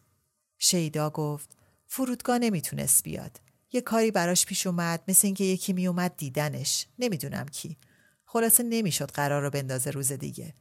شیدا 0.58 1.10
گفت 1.10 1.56
فرودگاه 1.86 2.38
نمی‌تونست 2.38 3.02
بیاد. 3.02 3.40
یه 3.72 3.80
کاری 3.80 4.10
براش 4.10 4.46
پیش 4.46 4.66
اومد 4.66 5.02
مثل 5.08 5.26
اینکه 5.26 5.44
یکی 5.44 5.72
میومد 5.72 6.16
دیدنش 6.16 6.86
نمی‌دونم 6.98 7.46
کی. 7.46 7.76
خلاصه 8.24 8.62
نمی‌شد 8.62 9.10
قرار 9.10 9.42
رو 9.42 9.50
بندازه 9.50 9.90
روز 9.90 10.12
دیگه. 10.12 10.54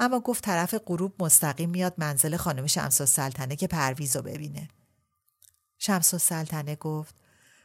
اما 0.00 0.20
گفت 0.20 0.44
طرف 0.44 0.74
غروب 0.86 1.22
مستقیم 1.22 1.70
میاد 1.70 1.94
منزل 1.98 2.36
خانم 2.36 2.66
شمس 2.66 3.02
سلطنه 3.02 3.56
که 3.56 3.66
پرویز 3.66 4.16
رو 4.16 4.22
ببینه. 4.22 4.68
شمس 5.86 6.14
و 6.14 6.18
سلطنه 6.18 6.76
گفت 6.76 7.14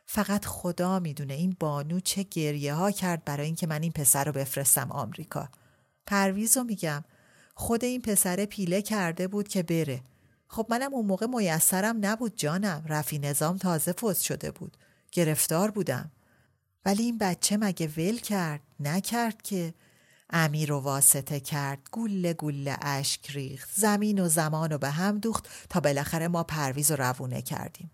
فقط 0.06 0.46
خدا 0.46 1.00
می‌دونه 1.00 1.34
این 1.34 1.56
بانو 1.60 2.00
چه 2.00 2.24
گریه 2.24 2.74
ها 2.74 2.92
کرد 2.92 3.26
برای 3.26 3.46
اینکه 3.46 3.68
من 3.68 3.84
این 3.84 3.92
پسر 3.92 4.24
رو 4.24 4.32
بفرستم 4.32 4.92
آمریکا. 4.92 5.50
پرویز 6.06 6.58
رو 6.58 6.64
میگم 6.64 7.04
خود 7.56 7.84
این 7.84 8.02
پسر 8.02 8.46
پیله 8.46 8.82
کرده 8.82 9.28
بود 9.28 9.48
که 9.48 9.64
بره. 9.64 10.02
خب 10.48 10.68
منم 10.70 10.94
اون 10.94 11.06
موقع 11.06 11.26
میسرم 11.26 11.98
نبود 12.02 12.36
جانم. 12.36 12.84
رفی 12.88 13.20
نظام 13.20 13.58
تازه 13.58 13.92
فوت 13.92 14.18
شده 14.18 14.52
بود. 14.52 14.78
گرفتار 15.12 15.72
بودم. 15.72 16.12
ولی 16.86 17.04
این 17.04 17.18
بچه 17.18 17.58
مگه 17.58 17.88
ول 17.88 18.18
کرد؟ 18.18 18.62
نکرد 18.80 19.42
که 19.42 19.74
امیر 20.30 20.72
و 20.72 20.80
واسطه 20.80 21.40
کرد 21.40 21.80
گله 21.92 22.34
گله 22.34 22.78
اشک 22.82 23.32
ریخت 23.32 23.70
زمین 23.76 24.20
و 24.20 24.28
زمان 24.28 24.70
رو 24.70 24.78
به 24.78 24.90
هم 24.90 25.20
دوخت 25.20 25.48
تا 25.70 25.80
بالاخره 25.80 26.28
ما 26.28 26.44
پرویز 26.44 26.92
و 26.92 26.96
روونه 26.96 27.42
کردیم 27.42 27.92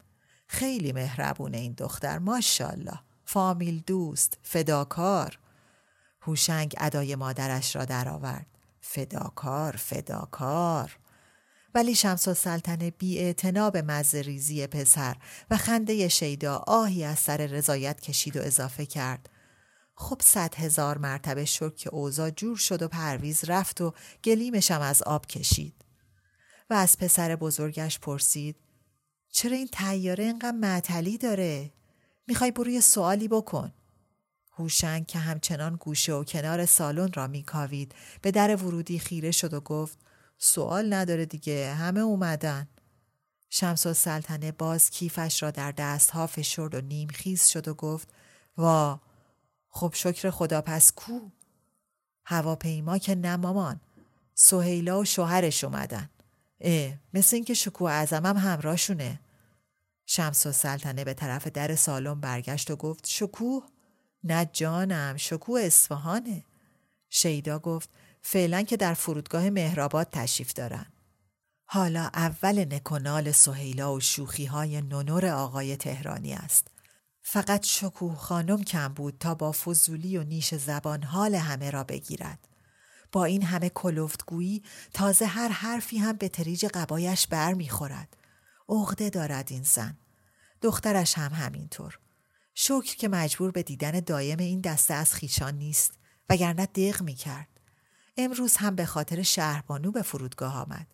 خیلی 0.48 0.92
مهربونه 0.92 1.58
این 1.58 1.74
دختر 1.74 2.18
ماشاءالله. 2.20 3.00
فامیل 3.26 3.84
دوست 3.88 4.38
فداکار. 4.44 5.40
هوشنگ 6.22 6.76
ادای 6.78 7.16
مادرش 7.16 7.76
را 7.76 7.86
درآورد. 7.86 8.46
فداکار 8.82 9.76
فداکار. 9.76 10.98
ولی 11.76 11.96
شمس 11.96 12.30
سلطنه 12.30 12.92
بی 12.92 13.34
به 13.74 13.82
مزریزی 13.82 14.68
پسر 14.68 15.16
و 15.50 15.58
خنده 15.58 16.08
شیدا 16.08 16.64
آهی 16.68 17.04
از 17.04 17.20
سر 17.20 17.38
رضایت 17.38 18.02
کشید 18.02 18.38
و 18.38 18.42
اضافه 18.42 18.86
کرد. 18.86 19.30
خب 19.96 20.22
صد 20.24 20.56
هزار 20.56 20.98
مرتبه 20.98 21.46
شد 21.46 21.76
که 21.76 21.90
اوضاع 21.90 22.30
جور 22.30 22.58
شد 22.58 22.82
و 22.82 22.88
پرویز 22.88 23.44
رفت 23.44 23.82
و 23.82 23.94
گلیمشم 24.24 24.82
از 24.82 25.04
آب 25.04 25.26
کشید. 25.26 25.74
و 26.70 26.74
از 26.74 26.98
پسر 26.98 27.36
بزرگش 27.36 28.00
پرسید 28.00 28.56
چرا 29.36 29.58
این 29.58 29.68
تیاره 29.72 30.24
اینقدر 30.24 30.52
معطلی 30.52 31.18
داره؟ 31.18 31.72
می‌خوای 32.28 32.52
برو 32.52 32.82
سوالی 32.82 33.28
بکن. 33.28 33.72
هوشنگ 34.52 35.06
که 35.06 35.20
همچنان 35.20 35.76
گوشه 35.76 36.14
و 36.14 36.24
کنار 36.24 36.66
سالن 36.66 37.14
را 37.14 37.28
میکاوید 37.28 37.96
به 38.22 38.32
در 38.32 38.56
ورودی 38.56 39.00
خیره 39.00 39.32
شد 39.32 39.54
و 39.54 39.60
گفت 39.60 40.00
سوال 40.38 40.94
نداره 40.94 41.26
دیگه 41.26 41.74
همه 41.74 42.00
اومدن 42.00 42.68
شمس 43.50 43.86
و 43.86 43.94
سلطنه 43.94 44.52
باز 44.52 44.90
کیفش 44.90 45.44
را 45.44 45.52
در 45.52 45.72
دستها 45.72 46.28
فشرد 46.28 46.76
و 46.76 46.82
نیمخیز 46.82 47.48
شد 47.48 47.68
و 47.68 47.74
گفت 47.74 48.10
وا 48.58 49.02
خب 49.70 49.92
شکر 49.96 50.30
خدا 50.30 50.62
پس 50.62 50.92
کو 50.92 51.20
هواپیما 52.26 52.98
که 52.98 53.16
نه 53.16 53.36
مامان 53.36 53.80
سهیلا 54.34 55.00
و 55.00 55.06
شوهرش 55.06 55.64
اومدن 55.64 56.10
اه 56.62 56.94
مثل 57.14 57.36
اینکه 57.36 57.54
شکوه 57.54 57.92
اعظمم 57.92 58.38
همراهشونه 58.38 59.20
شمس 60.06 60.46
و 60.46 60.52
سلطنه 60.52 61.04
به 61.04 61.14
طرف 61.14 61.48
در 61.48 61.76
سالن 61.76 62.20
برگشت 62.20 62.72
و 62.72 62.76
گفت 62.76 63.08
شکوه؟ 63.08 63.64
نه 64.24 64.50
جانم 64.54 65.18
شکوه 65.18 65.62
اصفهانه. 65.62 66.44
شیدا 67.10 67.60
گفت 67.60 67.90
فعلا 68.22 68.62
که 68.62 68.78
در 68.78 68.94
فرودگاه 68.94 69.50
مهرآباد 69.50 70.08
تشریف 70.12 70.54
دارن. 70.54 70.86
حالا 71.66 72.10
اول 72.14 72.74
نکنال 72.74 73.32
سهیلا 73.32 73.94
و 73.94 74.00
شوخی 74.00 74.46
های 74.46 74.82
نونور 74.82 75.26
آقای 75.26 75.78
تهرانی 75.78 76.34
است. 76.34 76.68
فقط 77.22 77.66
شکوه 77.66 78.16
خانم 78.16 78.64
کم 78.64 78.88
بود 78.88 79.18
تا 79.20 79.36
با 79.36 79.52
فضولی 79.52 80.18
و 80.18 80.24
نیش 80.24 80.56
زبان 80.56 81.04
حال 81.04 81.36
همه 81.36 81.72
را 81.72 81.84
بگیرد. 81.84 82.48
با 83.12 83.26
این 83.26 83.44
همه 83.44 83.70
کلفتگویی 83.70 84.64
تازه 84.94 85.26
هر 85.26 85.48
حرفی 85.50 85.98
هم 85.98 86.14
به 86.14 86.30
تریج 86.30 86.66
قبایش 86.66 87.28
بر 87.28 87.54
می‌خورد 87.54 88.18
عقده 88.70 89.10
دارد 89.10 89.52
این 89.52 89.64
زن 89.64 89.98
دخترش 90.62 91.18
هم 91.18 91.34
همینطور 91.34 92.00
شکر 92.54 92.96
که 92.96 93.08
مجبور 93.08 93.52
به 93.52 93.64
دیدن 93.64 93.92
دایم 94.00 94.40
این 94.40 94.62
دسته 94.62 94.94
از 94.94 95.14
خیشان 95.14 95.58
نیست 95.58 95.94
وگرنه 96.30 96.66
دق 96.66 97.02
می 97.02 97.16
کرد. 97.16 97.48
امروز 98.18 98.56
هم 98.56 98.76
به 98.76 98.86
خاطر 98.86 99.22
شهربانو 99.22 99.92
به 99.92 100.02
فرودگاه 100.02 100.58
آمد. 100.58 100.88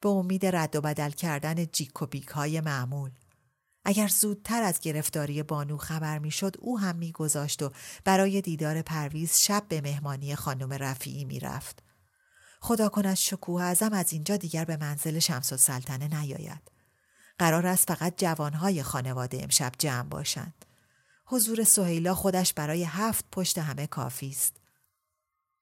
به 0.00 0.08
امید 0.08 0.46
رد 0.46 0.76
و 0.76 0.80
بدل 0.80 1.10
کردن 1.10 1.66
جیک 1.66 2.02
و 2.02 2.06
بیک 2.06 2.28
های 2.28 2.60
معمول. 2.60 3.10
اگر 3.84 4.08
زودتر 4.08 4.62
از 4.62 4.80
گرفتاری 4.80 5.42
بانو 5.42 5.76
خبر 5.76 6.18
می‌شد 6.18 6.56
او 6.58 6.78
هم 6.78 6.96
میگذاشت 6.96 7.62
و 7.62 7.70
برای 8.04 8.40
دیدار 8.40 8.82
پرویز 8.82 9.38
شب 9.38 9.64
به 9.68 9.80
مهمانی 9.80 10.34
خانم 10.34 10.72
رفیعی 10.72 11.24
می‌رفت. 11.24 11.82
خدا 12.60 12.88
کند 12.88 13.14
شکوه 13.14 13.62
ازم 13.62 13.92
از 13.92 14.12
اینجا 14.12 14.36
دیگر 14.36 14.64
به 14.64 14.76
منزل 14.76 15.18
شمس 15.18 15.52
و 15.52 15.56
سلطنه 15.56 16.20
نیاید. 16.20 16.73
قرار 17.38 17.66
است 17.66 17.88
فقط 17.88 18.14
جوانهای 18.16 18.82
خانواده 18.82 19.42
امشب 19.42 19.72
جمع 19.78 20.08
باشند. 20.08 20.64
حضور 21.26 21.64
سهیلا 21.64 22.14
خودش 22.14 22.52
برای 22.52 22.84
هفت 22.84 23.24
پشت 23.32 23.58
همه 23.58 23.86
کافی 23.86 24.28
است. 24.28 24.56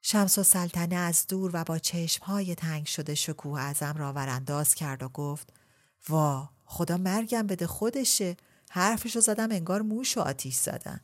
شمس 0.03 0.39
و 0.39 0.43
سلطنه 0.43 0.95
از 0.95 1.27
دور 1.27 1.51
و 1.55 1.65
با 1.65 1.79
چشمهای 1.79 2.55
تنگ 2.55 2.87
شده 2.87 3.15
شکوه 3.15 3.61
ازم 3.61 3.95
را 3.99 4.13
ورانداز 4.13 4.75
کرد 4.75 5.03
و 5.03 5.09
گفت 5.09 5.53
وا 6.09 6.49
خدا 6.65 6.97
مرگم 6.97 7.47
بده 7.47 7.67
خودشه 7.67 8.37
حرفشو 8.71 9.21
زدم 9.21 9.51
انگار 9.51 9.83
موش 9.83 10.19
و 10.19 10.21
آتیش 10.21 10.55
زدن. 10.55 11.01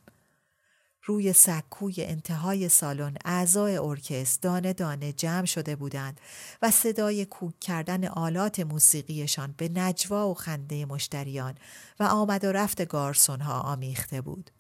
روی 1.09 1.33
سکوی 1.33 1.95
انتهای 1.99 2.69
سالن 2.69 3.17
اعضای 3.25 3.77
ارکست 3.77 4.43
دانه 4.43 4.73
دانه 4.73 5.13
جمع 5.13 5.45
شده 5.45 5.77
بودند 5.77 6.21
و 6.63 6.71
صدای 6.71 7.25
کوک 7.25 7.61
کردن 7.61 8.05
آلات 8.05 8.61
موسیقیشان 8.61 9.55
به 9.57 9.69
نجوا 9.69 10.29
و 10.29 10.35
خنده 10.35 10.85
مشتریان 10.85 11.55
و 12.01 12.05
آمد 12.05 12.45
و 12.45 12.53
رفت 12.53 12.85
گارسون 12.85 13.41
ها 13.41 13.61
آمیخته 13.61 14.21
بود. 14.21 14.51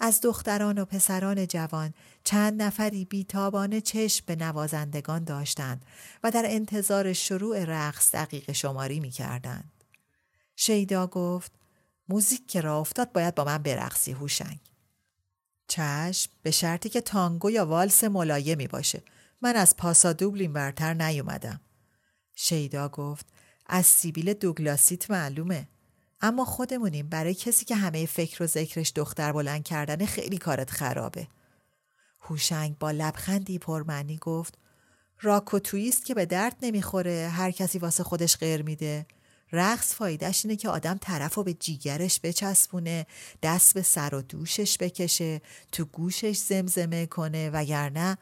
از 0.00 0.20
دختران 0.20 0.78
و 0.78 0.84
پسران 0.84 1.46
جوان 1.46 1.94
چند 2.24 2.62
نفری 2.62 3.04
بیتابانه 3.04 3.80
چشم 3.80 4.24
به 4.26 4.36
نوازندگان 4.36 5.24
داشتند 5.24 5.84
و 6.22 6.30
در 6.30 6.44
انتظار 6.46 7.12
شروع 7.12 7.64
رقص 7.64 8.14
دقیق 8.14 8.52
شماری 8.52 9.00
می 9.00 9.10
کردند. 9.10 9.84
شیدا 10.56 11.06
گفت 11.06 11.52
موزیک 12.08 12.48
که 12.48 12.60
را 12.60 12.78
افتاد 12.78 13.12
باید 13.12 13.34
با 13.34 13.44
من 13.44 13.58
برقصی 13.58 14.12
هوشنگ. 14.12 14.71
چشم 15.72 16.30
به 16.42 16.50
شرطی 16.50 16.88
که 16.88 17.00
تانگو 17.00 17.50
یا 17.50 17.66
والس 17.66 18.04
ملایمی 18.04 18.66
باشه. 18.66 19.02
من 19.42 19.56
از 19.56 19.76
پاسا 19.76 20.12
دوبلین 20.12 20.52
برتر 20.52 20.94
نیومدم. 20.94 21.60
شیدا 22.34 22.88
گفت 22.88 23.26
از 23.66 23.86
سیبیل 23.86 24.32
دوگلاسیت 24.32 25.10
معلومه. 25.10 25.68
اما 26.20 26.44
خودمونیم 26.44 27.08
برای 27.08 27.34
کسی 27.34 27.64
که 27.64 27.76
همه 27.76 28.06
فکر 28.06 28.42
و 28.42 28.46
ذکرش 28.46 28.92
دختر 28.96 29.32
بلند 29.32 29.64
کردن 29.64 30.06
خیلی 30.06 30.38
کارت 30.38 30.70
خرابه. 30.70 31.28
هوشنگ 32.20 32.78
با 32.78 32.90
لبخندی 32.90 33.58
پرمعنی 33.58 34.16
گفت 34.16 34.58
راک 35.20 35.54
و 35.54 35.58
تویست 35.58 36.04
که 36.04 36.14
به 36.14 36.26
درد 36.26 36.56
نمی‌خوره 36.62 37.28
هر 37.28 37.50
کسی 37.50 37.78
واسه 37.78 38.04
خودش 38.04 38.36
غیر 38.36 38.62
میده. 38.62 39.06
رقص 39.52 39.94
فایدهش 39.94 40.44
اینه 40.44 40.56
که 40.56 40.68
آدم 40.68 40.98
طرف 40.98 41.34
رو 41.34 41.42
به 41.42 41.54
جیگرش 41.54 42.20
بچسبونه 42.22 43.06
دست 43.42 43.74
به 43.74 43.82
سر 43.82 44.14
و 44.14 44.22
دوشش 44.22 44.78
بکشه 44.78 45.40
تو 45.72 45.84
گوشش 45.84 46.36
زمزمه 46.36 47.06
کنه 47.06 47.50
وگرنه 47.50 48.18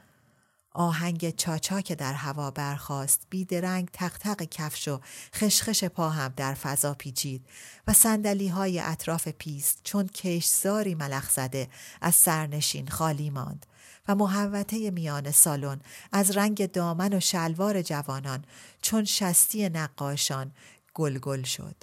آهنگ 0.72 1.36
چاچا 1.36 1.80
که 1.80 1.94
در 1.94 2.12
هوا 2.12 2.50
برخاست 2.50 3.26
بیدرنگ 3.30 3.88
تق 3.92 4.18
تق 4.18 4.42
کفش 4.42 4.88
و 4.88 5.00
خشخش 5.34 5.84
پا 5.84 6.08
هم 6.08 6.32
در 6.36 6.54
فضا 6.54 6.94
پیچید 6.94 7.46
و 7.86 7.92
سندلی 7.92 8.48
های 8.48 8.80
اطراف 8.80 9.28
پیست 9.28 9.80
چون 9.84 10.06
کشزاری 10.06 10.94
ملخ 10.94 11.30
زده 11.30 11.68
از 12.00 12.14
سرنشین 12.14 12.88
خالی 12.88 13.30
ماند 13.30 13.66
و 14.08 14.14
محوته 14.14 14.90
میان 14.90 15.30
سالن 15.30 15.80
از 16.12 16.36
رنگ 16.36 16.72
دامن 16.72 17.12
و 17.12 17.20
شلوار 17.20 17.82
جوانان 17.82 18.44
چون 18.82 19.04
شستی 19.04 19.68
نقاشان 19.68 20.52
گل 20.94 21.18
گل 21.18 21.42
شد. 21.42 21.76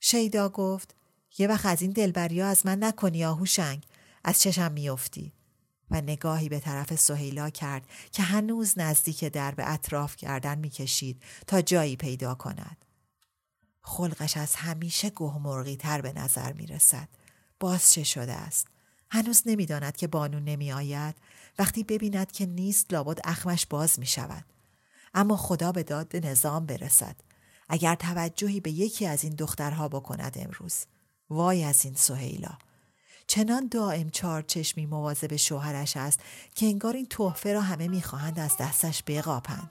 شیدا 0.00 0.48
گفت 0.48 0.94
یه 1.38 1.48
وقت 1.48 1.66
از 1.66 1.82
این 1.82 1.90
دلبریا 1.90 2.48
از 2.48 2.66
من 2.66 2.84
نکنی 2.84 3.24
آهوشنگ 3.24 3.86
از 4.24 4.40
چشم 4.40 4.72
میافتی 4.72 5.32
و 5.90 6.00
نگاهی 6.00 6.48
به 6.48 6.60
طرف 6.60 6.94
سهیلا 6.94 7.50
کرد 7.50 7.86
که 8.12 8.22
هنوز 8.22 8.78
نزدیک 8.78 9.24
در 9.24 9.54
به 9.54 9.72
اطراف 9.72 10.16
کردن 10.16 10.58
می‌کشید 10.58 11.22
تا 11.46 11.62
جایی 11.62 11.96
پیدا 11.96 12.34
کند. 12.34 12.84
خلقش 13.82 14.36
از 14.36 14.54
همیشه 14.54 15.10
گهمرغی 15.10 15.76
تر 15.76 16.00
به 16.00 16.12
نظر 16.12 16.52
می 16.52 16.66
رسد. 16.66 17.08
باز 17.60 17.92
چه 17.92 18.04
شده 18.04 18.32
است؟ 18.32 18.66
هنوز 19.10 19.42
نمی‌داند 19.46 19.96
که 19.96 20.06
بانو 20.06 20.40
نمی 20.40 20.72
آید 20.72 21.14
وقتی 21.58 21.84
ببیند 21.84 22.32
که 22.32 22.46
نیست 22.46 22.92
لابد 22.92 23.20
اخمش 23.24 23.66
باز 23.66 23.98
می 23.98 24.06
شود. 24.06 24.44
اما 25.14 25.36
خدا 25.36 25.72
به 25.72 25.82
داد 25.82 26.16
نظام 26.16 26.66
برسد. 26.66 27.16
اگر 27.72 27.94
توجهی 27.94 28.60
به 28.60 28.70
یکی 28.70 29.06
از 29.06 29.24
این 29.24 29.34
دخترها 29.34 29.88
بکند 29.88 30.36
امروز 30.40 30.86
وای 31.30 31.64
از 31.64 31.84
این 31.84 31.94
سهیلا 31.94 32.50
چنان 33.26 33.68
دائم 33.68 34.10
چار 34.10 34.42
چشمی 34.42 34.86
مواظب 34.86 35.36
شوهرش 35.36 35.96
است 35.96 36.20
که 36.54 36.66
انگار 36.66 36.96
این 36.96 37.06
تحفه 37.06 37.52
را 37.52 37.60
همه 37.60 37.88
می‌خواهند 37.88 38.38
از 38.38 38.56
دستش 38.56 39.02
بقاپند 39.06 39.70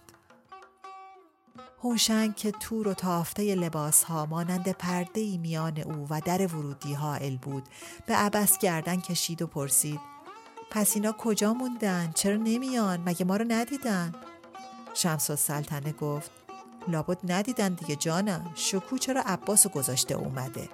هوشنگ 1.84 2.36
که 2.36 2.52
تور 2.52 2.88
و 2.88 2.94
تافته 2.94 3.56
لباس 3.56 4.04
ها 4.04 4.26
مانند 4.26 4.72
پرده 4.72 5.38
میان 5.38 5.80
او 5.80 6.08
و 6.10 6.22
در 6.26 6.48
ورودی 6.48 6.94
حائل 6.94 7.38
بود 7.38 7.64
به 8.06 8.16
عبس 8.16 8.58
گردن 8.58 9.02
کشید 9.02 9.42
و 9.42 9.48
پرسید 9.48 10.00
پس 10.72 10.96
اینا 10.96 11.12
کجا 11.12 11.54
موندن؟ 11.54 12.12
چرا 12.16 12.36
نمیان؟ 12.36 13.04
مگه 13.06 13.26
ما 13.26 13.38
رو 13.38 13.46
ندیدن؟ 13.48 14.16
شمس 14.94 15.30
و 15.30 15.92
گفت 16.00 16.41
لابد 16.88 17.32
ندیدن 17.32 17.74
دیگه 17.74 17.96
جانم. 17.96 18.52
شکو 18.56 18.98
چرا 18.98 19.22
عباس 19.26 19.68
گذاشته 19.68 20.16
اومده؟ 20.16 20.70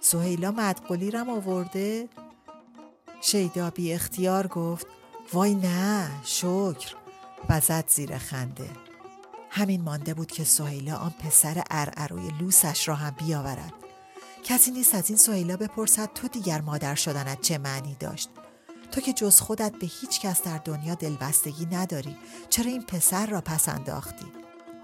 سهیلا 0.00 0.50
مدقلی 0.50 1.10
رم 1.10 1.30
آورده؟ 1.30 2.08
شیدا 3.22 3.70
بی 3.70 3.92
اختیار 3.92 4.46
گفت 4.46 4.86
وای 5.32 5.54
نه 5.54 6.10
شکر. 6.24 6.94
و 7.48 7.60
زد 7.60 7.84
زیر 7.88 8.18
خنده. 8.18 8.70
همین 9.50 9.82
مانده 9.82 10.14
بود 10.14 10.30
که 10.30 10.44
سهیلا 10.44 10.96
آن 10.96 11.10
پسر 11.10 11.62
ارعروی 11.70 12.28
لوسش 12.40 12.88
را 12.88 12.94
هم 12.94 13.10
بیاورد. 13.10 13.72
کسی 14.44 14.70
نیست 14.70 14.94
از 14.94 15.10
این 15.10 15.16
سهیلا 15.16 15.56
بپرسد 15.56 16.12
تو 16.14 16.28
دیگر 16.28 16.60
مادر 16.60 16.94
شدنت 16.94 17.40
چه 17.40 17.58
معنی 17.58 17.96
داشت؟ 18.00 18.30
تو 18.92 19.00
که 19.00 19.12
جز 19.12 19.40
خودت 19.40 19.72
به 19.72 19.86
هیچ 19.86 20.20
کس 20.20 20.42
در 20.42 20.58
دنیا 20.58 20.94
دلبستگی 20.94 21.66
نداری. 21.66 22.16
چرا 22.48 22.70
این 22.70 22.82
پسر 22.82 23.26
را 23.26 23.40
پس 23.40 23.68
انداختی؟ 23.68 24.26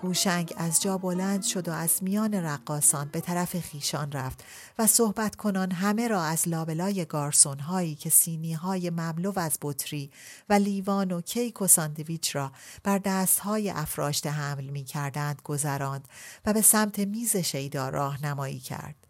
هوشنگ 0.03 0.55
از 0.57 0.83
جا 0.83 0.99
بلند 0.99 1.43
شد 1.43 1.69
و 1.69 1.73
از 1.73 2.03
میان 2.03 2.35
رقاسان 2.35 3.09
به 3.13 3.21
طرف 3.21 3.61
خیشان 3.61 4.13
رفت 4.13 4.45
و 4.79 4.87
صحبت 4.87 5.37
کنان 5.37 5.73
همه 5.73 6.09
را 6.09 6.23
از 6.23 6.49
لابلای 6.49 7.05
گارسون 7.05 7.59
هایی 7.59 7.95
که 7.95 8.11
سینی 8.11 8.53
های 8.53 8.91
مملو 8.91 9.39
از 9.39 9.59
بطری 9.63 10.11
و 10.49 10.53
لیوان 10.53 11.13
و 11.13 11.21
کیک 11.21 11.63
و 11.63 11.67
ساندویچ 11.67 12.37
را 12.37 12.53
بر 12.83 12.99
دست 12.99 13.39
های 13.39 13.71
افراشته 13.71 14.31
حمل 14.31 14.65
می 14.65 14.85
کردند 14.85 15.43
گذراند 15.45 16.09
و 16.47 16.53
به 16.53 16.63
سمت 16.63 16.99
میز 16.99 17.37
شیدا 17.37 17.89
راهنمایی 17.89 18.59
کرد. 18.59 19.07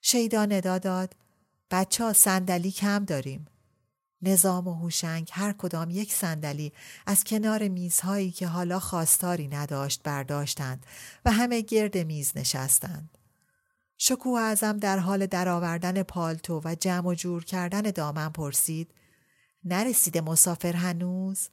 شیدا 0.00 0.46
ندا 0.46 0.78
داد 0.78 1.16
بچه 1.70 2.04
ها 2.04 2.12
صندلی 2.12 2.70
کم 2.70 3.04
داریم. 3.04 3.46
نظام 4.22 4.68
و 4.68 4.74
هوشنگ 4.74 5.28
هر 5.32 5.52
کدام 5.52 5.90
یک 5.90 6.12
صندلی 6.12 6.72
از 7.06 7.24
کنار 7.24 7.68
میزهایی 7.68 8.30
که 8.30 8.46
حالا 8.46 8.80
خواستاری 8.80 9.48
نداشت 9.48 10.02
برداشتند 10.02 10.86
و 11.24 11.32
همه 11.32 11.60
گرد 11.60 11.98
میز 11.98 12.32
نشستند. 12.36 13.18
شکوه 13.98 14.40
ازم 14.40 14.78
در 14.78 14.98
حال 14.98 15.26
درآوردن 15.26 16.02
پالتو 16.02 16.60
و 16.64 16.74
جمع 16.80 17.08
و 17.08 17.14
جور 17.14 17.44
کردن 17.44 17.80
دامن 17.80 18.28
پرسید 18.28 18.94
نرسیده 19.64 20.20
مسافر 20.20 20.72
هنوز؟ 20.72 21.48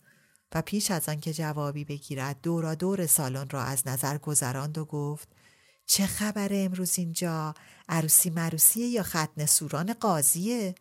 و 0.56 0.62
پیش 0.62 0.92
از 0.92 1.10
آنکه 1.10 1.34
جوابی 1.34 1.86
بگیرد 1.86 2.42
دورا 2.42 2.76
دور 2.76 3.08
سالن 3.08 3.50
را 3.50 3.64
از 3.64 3.88
نظر 3.88 4.18
گذراند 4.18 4.78
و 4.78 4.86
گفت 4.86 5.30
چه 5.86 6.06
خبره 6.06 6.58
امروز 6.58 7.00
اینجا؟ 7.00 7.54
عروسی 7.90 8.30
مروسیه 8.30 8.88
یا 8.88 9.04
ختن 9.04 9.46
سوران 9.46 9.94
قاضیه؟ 9.94 10.76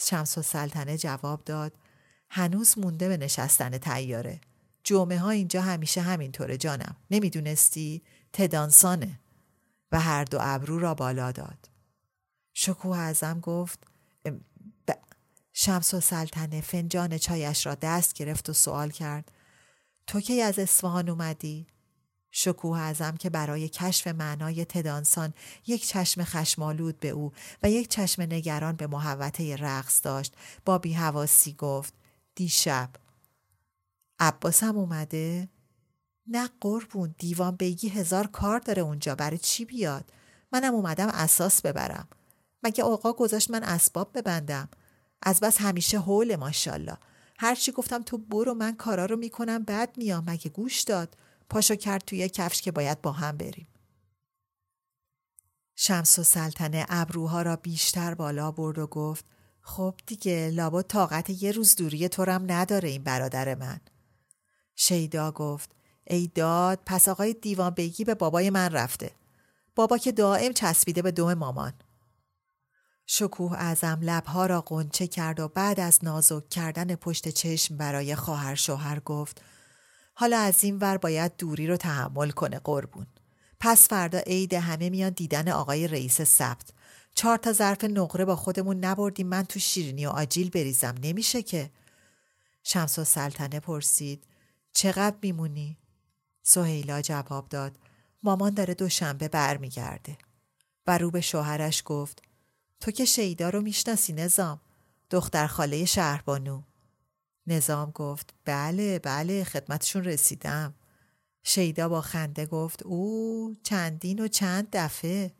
شمس 0.00 0.38
و 0.38 0.42
سلطنه 0.42 0.98
جواب 0.98 1.44
داد. 1.44 1.72
هنوز 2.30 2.78
مونده 2.78 3.08
به 3.08 3.16
نشستن 3.16 3.78
تیاره 3.78 4.40
جمعه 4.84 5.18
ها 5.18 5.30
اینجا 5.30 5.62
همیشه 5.62 6.00
همینطوره 6.00 6.56
جانم. 6.56 6.96
نمی‌دونستی؟ 7.10 8.02
تدانسانه. 8.32 9.20
و 9.92 10.00
هر 10.00 10.24
دو 10.24 10.38
ابرو 10.40 10.78
را 10.78 10.94
بالا 10.94 11.32
داد. 11.32 11.68
شکوه 12.54 12.98
ازم 12.98 13.40
گفت 13.40 13.78
ب... 14.88 14.92
شمس 15.52 15.94
و 15.94 16.00
سلطنه 16.00 16.60
فنجان 16.60 17.18
چایش 17.18 17.66
را 17.66 17.74
دست 17.74 18.14
گرفت 18.14 18.50
و 18.50 18.52
سوال 18.52 18.90
کرد. 18.90 19.32
تو 20.06 20.20
کی 20.20 20.42
از 20.42 20.58
اصفهان 20.58 21.08
اومدی؟ 21.08 21.66
شکوه 22.30 22.78
ازم 22.78 23.16
که 23.16 23.30
برای 23.30 23.68
کشف 23.68 24.06
معنای 24.06 24.64
تدانسان 24.64 25.34
یک 25.66 25.86
چشم 25.86 26.24
خشمالود 26.24 27.00
به 27.00 27.08
او 27.08 27.32
و 27.62 27.70
یک 27.70 27.88
چشم 27.88 28.22
نگران 28.22 28.76
به 28.76 28.86
محوطه 28.86 29.56
رقص 29.56 30.00
داشت 30.04 30.34
با 30.64 30.78
بیهواسی 30.78 31.52
گفت 31.52 31.94
دیشب. 32.34 32.90
عباسم 34.18 34.76
اومده؟ 34.78 35.48
نه 36.26 36.48
قربون 36.60 37.14
دیوان 37.18 37.56
بیگی 37.56 37.88
هزار 37.88 38.26
کار 38.26 38.58
داره 38.58 38.82
اونجا 38.82 39.14
برای 39.14 39.38
چی 39.38 39.64
بیاد؟ 39.64 40.12
منم 40.52 40.74
اومدم 40.74 41.08
اساس 41.08 41.62
ببرم. 41.62 42.08
مگه 42.62 42.84
آقا 42.84 43.12
گذاشت 43.12 43.50
من 43.50 43.62
اسباب 43.62 44.18
ببندم؟ 44.18 44.68
از 45.22 45.40
بس 45.40 45.60
همیشه 45.60 45.98
حول 45.98 46.36
ماشالله 46.36 46.96
هرچی 47.38 47.72
گفتم 47.72 48.02
تو 48.02 48.18
برو 48.18 48.54
من 48.54 48.76
کارا 48.76 49.04
رو 49.04 49.16
می‌کنم 49.16 49.62
بعد 49.62 49.96
میام. 49.96 50.24
مگه 50.26 50.50
گوش 50.50 50.80
داد؟ 50.80 51.16
پاشو 51.50 51.74
کرد 51.74 52.04
توی 52.04 52.28
کفش 52.28 52.62
که 52.62 52.72
باید 52.72 53.02
با 53.02 53.12
هم 53.12 53.36
بریم. 53.36 53.68
شمس 55.74 56.18
و 56.18 56.22
سلطنه 56.22 56.86
ابروها 56.88 57.42
را 57.42 57.56
بیشتر 57.56 58.14
بالا 58.14 58.50
برد 58.50 58.78
و 58.78 58.86
گفت 58.86 59.24
خب 59.60 59.94
دیگه 60.06 60.50
لابا 60.54 60.82
طاقت 60.82 61.42
یه 61.42 61.52
روز 61.52 61.76
دوری 61.76 62.08
تو 62.08 62.24
رم 62.24 62.44
نداره 62.52 62.88
این 62.88 63.02
برادر 63.02 63.54
من. 63.54 63.80
شیدا 64.76 65.32
گفت 65.32 65.70
ای 66.06 66.26
داد 66.34 66.80
پس 66.86 67.08
آقای 67.08 67.32
دیوان 67.32 67.70
بگی 67.70 68.04
به 68.04 68.14
بابای 68.14 68.50
من 68.50 68.70
رفته. 68.70 69.10
بابا 69.74 69.98
که 69.98 70.12
دائم 70.12 70.52
چسبیده 70.52 71.02
به 71.02 71.10
دوم 71.10 71.34
مامان. 71.34 71.72
شکوه 73.06 73.56
ازم 73.58 73.98
لبها 74.02 74.46
را 74.46 74.60
قنچه 74.60 75.06
کرد 75.06 75.40
و 75.40 75.48
بعد 75.48 75.80
از 75.80 75.98
نازک 76.02 76.48
کردن 76.48 76.94
پشت 76.94 77.28
چشم 77.28 77.76
برای 77.76 78.14
خواهر 78.14 78.54
شوهر 78.54 79.00
گفت 79.00 79.42
حالا 80.20 80.38
از 80.38 80.64
این 80.64 80.78
ور 80.78 80.96
باید 80.96 81.36
دوری 81.36 81.66
رو 81.66 81.76
تحمل 81.76 82.30
کنه 82.30 82.58
قربون. 82.58 83.06
پس 83.60 83.88
فردا 83.88 84.18
عید 84.18 84.54
همه 84.54 84.90
میان 84.90 85.10
دیدن 85.10 85.48
آقای 85.48 85.88
رئیس 85.88 86.22
ثبت. 86.22 86.70
چهار 87.14 87.36
تا 87.36 87.52
ظرف 87.52 87.84
نقره 87.84 88.24
با 88.24 88.36
خودمون 88.36 88.84
نبردیم 88.84 89.26
من 89.26 89.42
تو 89.42 89.58
شیرینی 89.58 90.06
و 90.06 90.08
آجیل 90.08 90.50
بریزم 90.50 90.94
نمیشه 91.02 91.42
که. 91.42 91.70
شمس 92.64 92.98
و 92.98 93.04
سلطنه 93.04 93.60
پرسید 93.60 94.24
چقدر 94.72 95.16
میمونی؟ 95.22 95.78
سهیلا 96.42 97.00
جواب 97.02 97.48
داد 97.48 97.78
مامان 98.22 98.54
داره 98.54 98.74
دوشنبه 98.74 99.28
برمیگرده. 99.28 100.18
و 100.86 100.98
رو 100.98 101.10
به 101.10 101.20
شوهرش 101.20 101.82
گفت 101.84 102.22
تو 102.80 102.90
که 102.90 103.04
شیدا 103.04 103.50
رو 103.50 103.60
می‌شناسی 103.60 104.12
نظام 104.12 104.60
دختر 105.10 105.46
خاله 105.46 105.84
شهربانو 105.84 106.62
نظام 107.52 107.90
گفت 107.90 108.34
بله 108.44 108.98
بله 108.98 109.44
خدمتشون 109.44 110.04
رسیدم. 110.04 110.74
شیدا 111.42 111.88
با 111.88 112.00
خنده 112.00 112.46
گفت 112.46 112.82
او 112.82 113.56
چندین 113.62 114.24
و 114.24 114.28
چند 114.28 114.68
دفعه. 114.72 115.32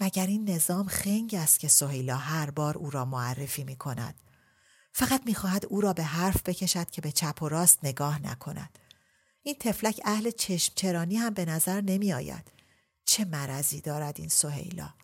مگر 0.00 0.26
این 0.26 0.50
نظام 0.50 0.86
خنگ 0.86 1.34
است 1.34 1.60
که 1.60 1.68
سهیلا 1.68 2.16
هر 2.16 2.50
بار 2.50 2.78
او 2.78 2.90
را 2.90 3.04
معرفی 3.04 3.64
می 3.64 3.76
کند 3.76 4.14
فقط 4.92 5.22
می‌خواهد 5.26 5.66
او 5.66 5.80
را 5.80 5.92
به 5.92 6.02
حرف 6.02 6.42
بکشد 6.42 6.90
که 6.90 7.00
به 7.00 7.12
چپ 7.12 7.42
و 7.42 7.48
راست 7.48 7.78
نگاه 7.82 8.22
نکند. 8.22 8.78
این 9.42 9.56
تفلک 9.60 10.00
اهل 10.04 10.30
چشم 10.30 10.72
چرانی 10.76 11.16
هم 11.16 11.34
به 11.34 11.44
نظر 11.44 11.80
نمی 11.80 12.12
آید 12.12 12.50
چه 13.04 13.24
مرضی 13.24 13.80
دارد 13.80 14.20
این 14.20 14.28
سهیلا؟ 14.28 14.94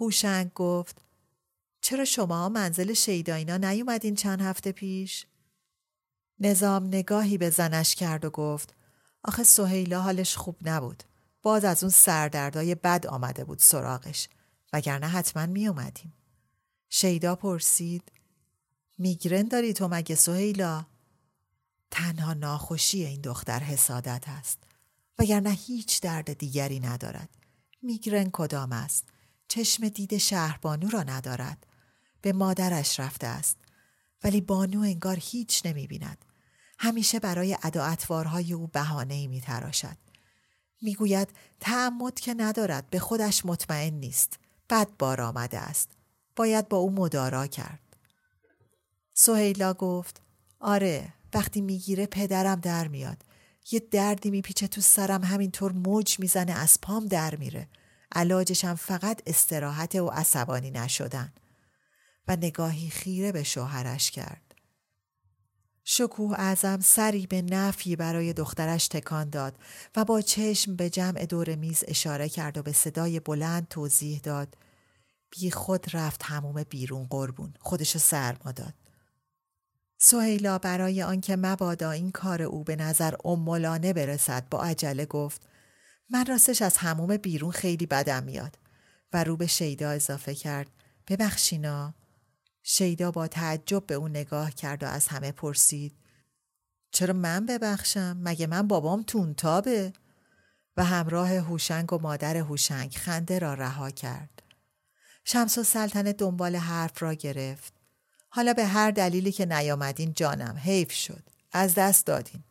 هوشنگ 0.00 0.52
گفت 0.54 1.05
چرا 1.86 2.04
شما 2.04 2.48
منزل 2.48 2.92
شیداینا 2.92 3.56
نیومدین 3.56 4.14
چند 4.14 4.40
هفته 4.40 4.72
پیش؟ 4.72 5.26
نظام 6.40 6.86
نگاهی 6.86 7.38
به 7.38 7.50
زنش 7.50 7.94
کرد 7.94 8.24
و 8.24 8.30
گفت 8.30 8.74
آخه 9.24 9.44
سهیلا 9.44 10.00
حالش 10.00 10.36
خوب 10.36 10.56
نبود. 10.68 11.02
باز 11.42 11.64
از 11.64 11.84
اون 11.84 11.90
سردردای 11.90 12.74
بد 12.74 13.06
آمده 13.06 13.44
بود 13.44 13.58
سراغش. 13.58 14.28
وگرنه 14.72 15.06
حتما 15.06 15.46
می 15.46 15.68
اومدیم. 15.68 16.12
شیدا 16.88 17.36
پرسید 17.36 18.12
میگرن 18.98 19.42
داری 19.42 19.72
تو 19.72 19.88
مگه 19.88 20.14
سهیلا؟ 20.14 20.86
تنها 21.90 22.34
ناخوشی 22.34 23.04
این 23.04 23.20
دختر 23.20 23.60
حسادت 23.60 24.24
است. 24.26 24.58
وگرنه 25.18 25.50
هیچ 25.50 26.00
درد 26.00 26.32
دیگری 26.32 26.80
ندارد. 26.80 27.28
میگرن 27.82 28.30
کدام 28.32 28.72
است؟ 28.72 29.04
چشم 29.48 29.88
دید 29.88 30.16
شهربانو 30.16 30.88
را 30.88 31.02
ندارد. 31.02 31.65
به 32.26 32.32
مادرش 32.32 33.00
رفته 33.00 33.26
است. 33.26 33.56
ولی 34.24 34.40
بانو 34.40 34.80
انگار 34.80 35.16
هیچ 35.20 35.62
نمی 35.66 35.86
بیند. 35.86 36.24
همیشه 36.78 37.20
برای 37.20 37.56
ادا 37.62 37.84
او 38.52 38.66
بهانه 38.66 39.26
می 39.26 39.40
تراشد. 39.40 39.96
می‌گوید 40.82 41.28
تعمد 41.60 42.20
که 42.20 42.34
ندارد 42.34 42.90
به 42.90 42.98
خودش 42.98 43.46
مطمئن 43.46 43.94
نیست. 43.94 44.38
بد 44.70 44.88
بار 44.98 45.20
آمده 45.20 45.58
است. 45.58 45.90
باید 46.36 46.68
با 46.68 46.76
او 46.76 46.90
مدارا 46.92 47.46
کرد. 47.46 47.96
سهیلا 49.14 49.74
گفت 49.74 50.22
آره 50.60 51.12
وقتی 51.34 51.60
می‌گیره 51.60 52.06
پدرم 52.06 52.60
در 52.60 52.88
میاد. 52.88 53.24
یه 53.70 53.80
دردی 53.80 54.30
میپیچه 54.30 54.68
تو 54.68 54.80
سرم 54.80 55.24
همینطور 55.24 55.72
موج 55.72 56.20
می‌زنه 56.20 56.52
از 56.52 56.80
پام 56.80 57.06
در 57.06 57.36
میره. 57.36 57.68
علاجشم 58.12 58.74
فقط 58.74 59.22
استراحت 59.26 59.94
و 59.94 60.06
عصبانی 60.08 60.70
نشدن. 60.70 61.32
و 62.28 62.36
نگاهی 62.36 62.90
خیره 62.90 63.32
به 63.32 63.42
شوهرش 63.42 64.10
کرد. 64.10 64.54
شکوه 65.88 66.40
اعظم 66.40 66.80
سری 66.80 67.26
به 67.26 67.42
نفی 67.42 67.96
برای 67.96 68.32
دخترش 68.32 68.88
تکان 68.88 69.30
داد 69.30 69.58
و 69.96 70.04
با 70.04 70.20
چشم 70.20 70.76
به 70.76 70.90
جمع 70.90 71.26
دور 71.26 71.54
میز 71.54 71.84
اشاره 71.88 72.28
کرد 72.28 72.58
و 72.58 72.62
به 72.62 72.72
صدای 72.72 73.20
بلند 73.20 73.68
توضیح 73.68 74.20
داد. 74.20 74.56
بی 75.30 75.50
خود 75.50 75.96
رفت 75.96 76.22
هموم 76.22 76.62
بیرون 76.62 77.06
قربون. 77.10 77.54
خودشو 77.60 77.98
سرما 77.98 78.52
داد. 78.52 78.74
سهیلا 79.98 80.58
برای 80.58 81.02
آنکه 81.02 81.36
مبادا 81.36 81.90
این 81.90 82.10
کار 82.10 82.42
او 82.42 82.64
به 82.64 82.76
نظر 82.76 83.14
امولانه 83.24 83.92
برسد 83.92 84.48
با 84.48 84.62
عجله 84.62 85.06
گفت 85.06 85.48
من 86.10 86.26
راستش 86.26 86.62
از 86.62 86.76
هموم 86.76 87.16
بیرون 87.16 87.50
خیلی 87.50 87.86
بدم 87.86 88.22
میاد. 88.22 88.58
و 89.12 89.24
رو 89.24 89.36
به 89.36 89.46
شیدا 89.46 89.90
اضافه 89.90 90.34
کرد 90.34 90.70
ببخشینا. 91.08 91.94
شیدا 92.68 93.10
با 93.10 93.26
تعجب 93.28 93.86
به 93.86 93.94
او 93.94 94.08
نگاه 94.08 94.50
کرد 94.50 94.82
و 94.82 94.86
از 94.86 95.08
همه 95.08 95.32
پرسید 95.32 95.92
چرا 96.90 97.14
من 97.14 97.46
ببخشم؟ 97.46 98.16
مگه 98.22 98.46
من 98.46 98.68
بابام 98.68 99.02
تونتابه؟ 99.02 99.92
و 100.76 100.84
همراه 100.84 101.28
هوشنگ 101.28 101.92
و 101.92 101.98
مادر 101.98 102.36
هوشنگ 102.36 102.92
خنده 102.92 103.38
را 103.38 103.54
رها 103.54 103.90
کرد. 103.90 104.42
شمس 105.24 105.58
و 105.58 105.62
سلطنه 105.62 106.12
دنبال 106.12 106.56
حرف 106.56 107.02
را 107.02 107.14
گرفت. 107.14 107.72
حالا 108.28 108.52
به 108.52 108.64
هر 108.64 108.90
دلیلی 108.90 109.32
که 109.32 109.46
نیامدین 109.46 110.12
جانم 110.12 110.56
حیف 110.56 110.92
شد. 110.92 111.22
از 111.52 111.74
دست 111.74 112.06
دادین. 112.06 112.44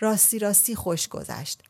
راستی 0.00 0.38
راستی 0.38 0.74
خوش 0.74 1.08
گذشت. 1.08 1.62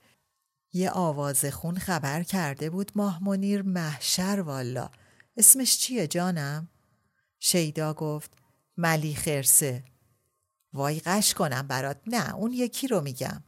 یه 0.73 0.91
آواز 0.91 1.45
خون 1.45 1.79
خبر 1.79 2.23
کرده 2.23 2.71
بود 2.71 2.93
ماه 2.95 3.25
منیر 3.25 3.63
محشر 3.63 4.41
والا. 4.41 4.91
اسمش 5.37 5.79
چیه 5.79 6.07
جانم؟ 6.07 6.69
شیدا 7.41 7.95
گفت 7.95 8.31
ملی 8.77 9.15
خرسه. 9.15 9.85
وای 10.73 11.01
قش 11.01 11.35
کنم 11.35 11.67
برات. 11.67 12.01
نه 12.07 12.35
اون 12.35 12.53
یکی 12.53 12.89
رو 12.89 13.01
میگم. 13.01 13.43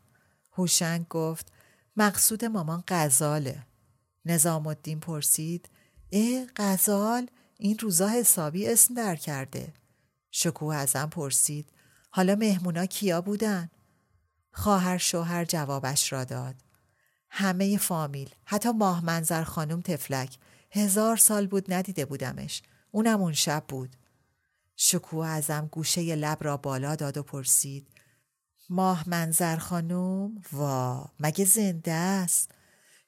هوشنگ 0.52 1.08
گفت 1.08 1.52
مقصود 1.96 2.44
مامان 2.44 2.84
غزاله. 2.88 3.66
نظام 4.24 4.66
الدین 4.66 5.00
پرسید 5.00 5.68
اه 6.12 6.46
غزال؟ 6.56 7.26
این 7.56 7.78
روزا 7.78 8.08
حسابی 8.08 8.68
اسم 8.68 8.94
در 8.94 9.16
کرده. 9.16 9.72
شکوه 10.30 10.76
ازم 10.76 11.06
پرسید 11.06 11.72
حالا 12.10 12.34
مهمونا 12.34 12.86
کیا 12.86 13.20
بودن؟ 13.20 13.70
خواهر 14.52 14.98
شوهر 14.98 15.44
جوابش 15.44 16.12
را 16.12 16.24
داد. 16.24 16.54
همه 17.30 17.78
فامیل 17.78 18.30
حتی 18.44 18.70
ماه 18.70 19.04
منظر 19.04 19.44
خانم 19.44 19.80
تفلک 19.80 20.38
هزار 20.70 21.16
سال 21.16 21.46
بود 21.46 21.72
ندیده 21.72 22.04
بودمش. 22.04 22.62
اونم 22.90 23.20
اون 23.20 23.32
شب 23.32 23.64
بود. 23.68 23.96
شکوه 24.76 25.26
ازم 25.26 25.68
گوشه 25.72 26.14
لب 26.16 26.38
را 26.40 26.56
بالا 26.56 26.96
داد 26.96 27.18
و 27.18 27.22
پرسید 27.22 27.86
ماه 28.70 29.08
منظر 29.08 29.56
خانم؟ 29.56 30.42
وا 30.52 31.10
مگه 31.20 31.44
زنده 31.44 31.92
است؟ 31.92 32.50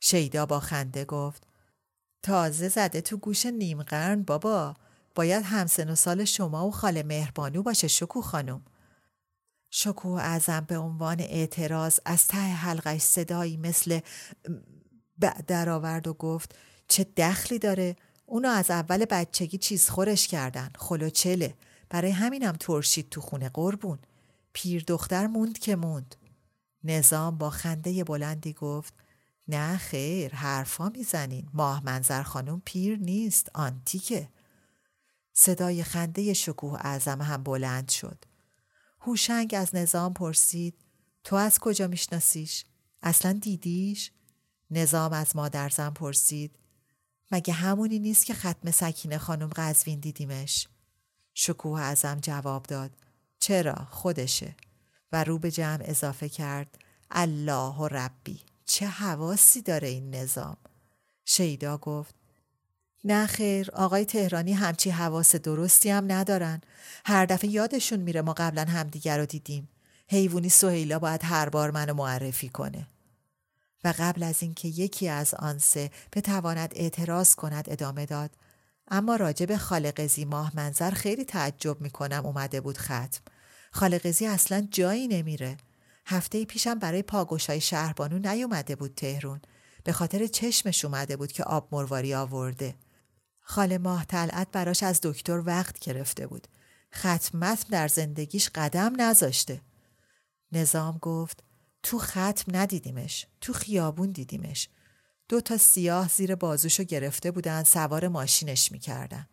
شیدا 0.01 0.47
با 0.47 0.61
خنده 0.61 1.05
گفت 1.05 1.47
تازه 2.23 2.68
زده 2.68 3.01
تو 3.01 3.16
گوش 3.16 3.47
نیم 3.47 3.83
قرن 3.83 4.23
بابا. 4.23 4.77
باید 5.14 5.45
همسن 5.45 5.90
و 5.90 5.95
سال 5.95 6.25
شما 6.25 6.68
و 6.68 6.71
خاله 6.71 7.03
مهربانو 7.03 7.62
باشه 7.62 7.88
شکو 7.88 8.21
خانم. 8.21 8.64
شکو 9.71 10.09
ازم 10.09 10.64
به 10.68 10.79
عنوان 10.79 11.21
اعتراض 11.21 12.01
از 12.05 12.27
ته 12.27 12.37
حلقش 12.37 13.01
صدایی 13.01 13.57
مثل 13.57 14.01
بعد 15.18 15.53
آورد 15.53 16.09
و 16.09 16.14
گفت 16.14 16.55
چه 16.88 17.05
دخلی 17.16 17.59
داره؟ 17.59 17.97
اونو 18.33 18.49
از 18.49 18.71
اول 18.71 19.05
بچگی 19.05 19.59
چیز 19.59 19.90
خورش 19.90 20.27
کردن. 20.27 20.71
خلوچله. 20.79 21.55
برای 21.90 22.11
همینم 22.11 22.53
ترشید 22.53 23.09
تو 23.09 23.21
خونه 23.21 23.49
قربون. 23.49 23.99
پیر 24.53 24.85
دختر 24.87 25.27
موند 25.27 25.59
که 25.59 25.77
موند. 25.77 26.16
نظام 26.85 27.38
با 27.38 27.51
خنده 27.51 28.05
بلندی 28.05 28.53
گفت 28.53 28.95
نه 29.49 29.77
خیر 29.77 30.35
حرفا 30.35 30.88
می‌زنین. 30.88 31.49
ماه 31.55 31.85
منظر 31.85 32.23
خانم 32.23 32.62
پیر 32.64 32.99
نیست 32.99 33.51
آنتیکه. 33.55 34.29
صدای 35.33 35.83
خنده 35.83 36.33
شکوه 36.33 36.79
اعظم 36.81 37.23
هم 37.23 37.42
بلند 37.42 37.88
شد. 37.88 38.25
هوشنگ 39.01 39.55
از 39.59 39.75
نظام 39.75 40.14
پرسید 40.14 40.75
تو 41.25 41.37
از 41.37 41.59
کجا 41.59 41.87
میشناسیش؟ 41.87 42.64
اصلا 43.03 43.33
دیدیش؟ 43.33 44.12
نظام 44.71 45.12
از 45.12 45.37
مادرزن 45.37 45.90
پرسید 45.90 46.59
مگه 47.33 47.55
همونی 47.55 47.99
نیست 47.99 48.27
که 48.27 48.35
ختم 48.35 48.71
سکینه 48.71 49.18
خانم 49.18 49.51
قزوین 49.57 50.01
دیدیمش؟ 50.01 50.68
شکوه 51.35 51.81
ازم 51.81 52.18
جواب 52.23 52.62
داد. 52.62 52.90
چرا؟ 53.40 53.75
خودشه. 53.90 54.57
و 55.12 55.25
رو 55.25 55.38
به 55.38 55.51
جمع 55.51 55.83
اضافه 55.85 56.29
کرد. 56.29 56.79
الله 57.11 57.75
و 57.75 57.88
ربی 57.88 58.40
چه 58.64 58.87
حواسی 58.87 59.62
داره 59.62 59.88
این 59.88 60.14
نظام؟ 60.14 60.57
شیدا 61.25 61.79
گفت. 61.79 62.14
نه 63.05 63.27
خیر 63.27 63.71
آقای 63.71 64.05
تهرانی 64.05 64.53
همچی 64.53 64.90
حواس 64.90 65.37
درستی 65.37 65.90
هم 65.90 66.12
ندارن. 66.12 66.61
هر 67.05 67.27
دفعه 67.27 67.51
یادشون 67.51 68.01
میره 68.01 68.23
ما 68.23 68.33
قبلا 68.33 68.64
همدیگر 68.64 69.18
رو 69.18 69.27
دیدیم. 69.27 69.68
حیوانی 70.09 70.49
سهیلا 70.49 70.99
باید 70.99 71.21
هر 71.25 71.49
بار 71.49 71.71
منو 71.71 71.95
معرفی 71.95 72.49
کنه. 72.49 72.87
و 73.85 73.95
قبل 73.99 74.23
از 74.23 74.42
اینکه 74.42 74.68
یکی 74.68 75.09
از 75.09 75.35
آن 75.35 75.59
سه 75.59 75.90
بتواند 76.12 76.73
اعتراض 76.77 77.35
کند 77.35 77.71
ادامه 77.71 78.07
داد. 78.07 78.31
اما 78.88 79.16
راجب 79.16 79.57
خالقزی 79.57 80.25
ماه 80.25 80.53
منظر 80.55 80.90
خیلی 80.90 81.25
تعجب 81.25 81.81
می‌کنم 81.81 82.27
اومده 82.27 82.61
بود 82.61 82.79
ختم. 82.79 83.21
خالقزی 83.73 84.27
اصلا 84.27 84.68
جایی 84.71 85.09
نمیره. 85.09 85.57
هفته 86.07 86.45
پیشم 86.45 86.79
برای 86.79 87.03
پاگوشای 87.03 87.61
شهربانو 87.61 88.18
نیومده 88.18 88.77
بود 88.77 88.95
تهرون 88.95 89.40
به 89.85 89.92
خاطر 89.92 90.27
چشمش 90.27 90.85
اومده 90.85 91.16
بود 91.16 91.33
که 91.33 91.45
آب 91.45 91.68
مرواری 91.73 92.14
آورده. 92.14 92.75
خاله 93.40 93.79
ماه 93.79 94.05
طلعت 94.05 94.49
براش 94.53 94.83
از 94.83 95.01
دکتر 95.03 95.42
وقت 95.47 95.79
گرفته 95.79 96.27
بود. 96.27 96.49
ختمت 96.95 97.66
در 97.71 97.88
زندگیش 97.88 98.51
قدم 98.55 98.92
نذاشته. 99.01 99.61
نظام 100.53 100.99
گفت 100.99 101.42
تو 101.83 101.99
ختم 101.99 102.57
ندیدیمش 102.57 103.27
تو 103.40 103.53
خیابون 103.53 104.11
دیدیمش. 104.11 104.68
دو 105.29 105.40
تا 105.40 105.57
سیاه 105.57 106.09
زیر 106.09 106.35
بازوشو 106.35 106.83
گرفته 106.83 107.31
بودن 107.31 107.62
سوار 107.62 108.09
ماشینش 108.09 108.73
می‌کردن. 108.73 109.27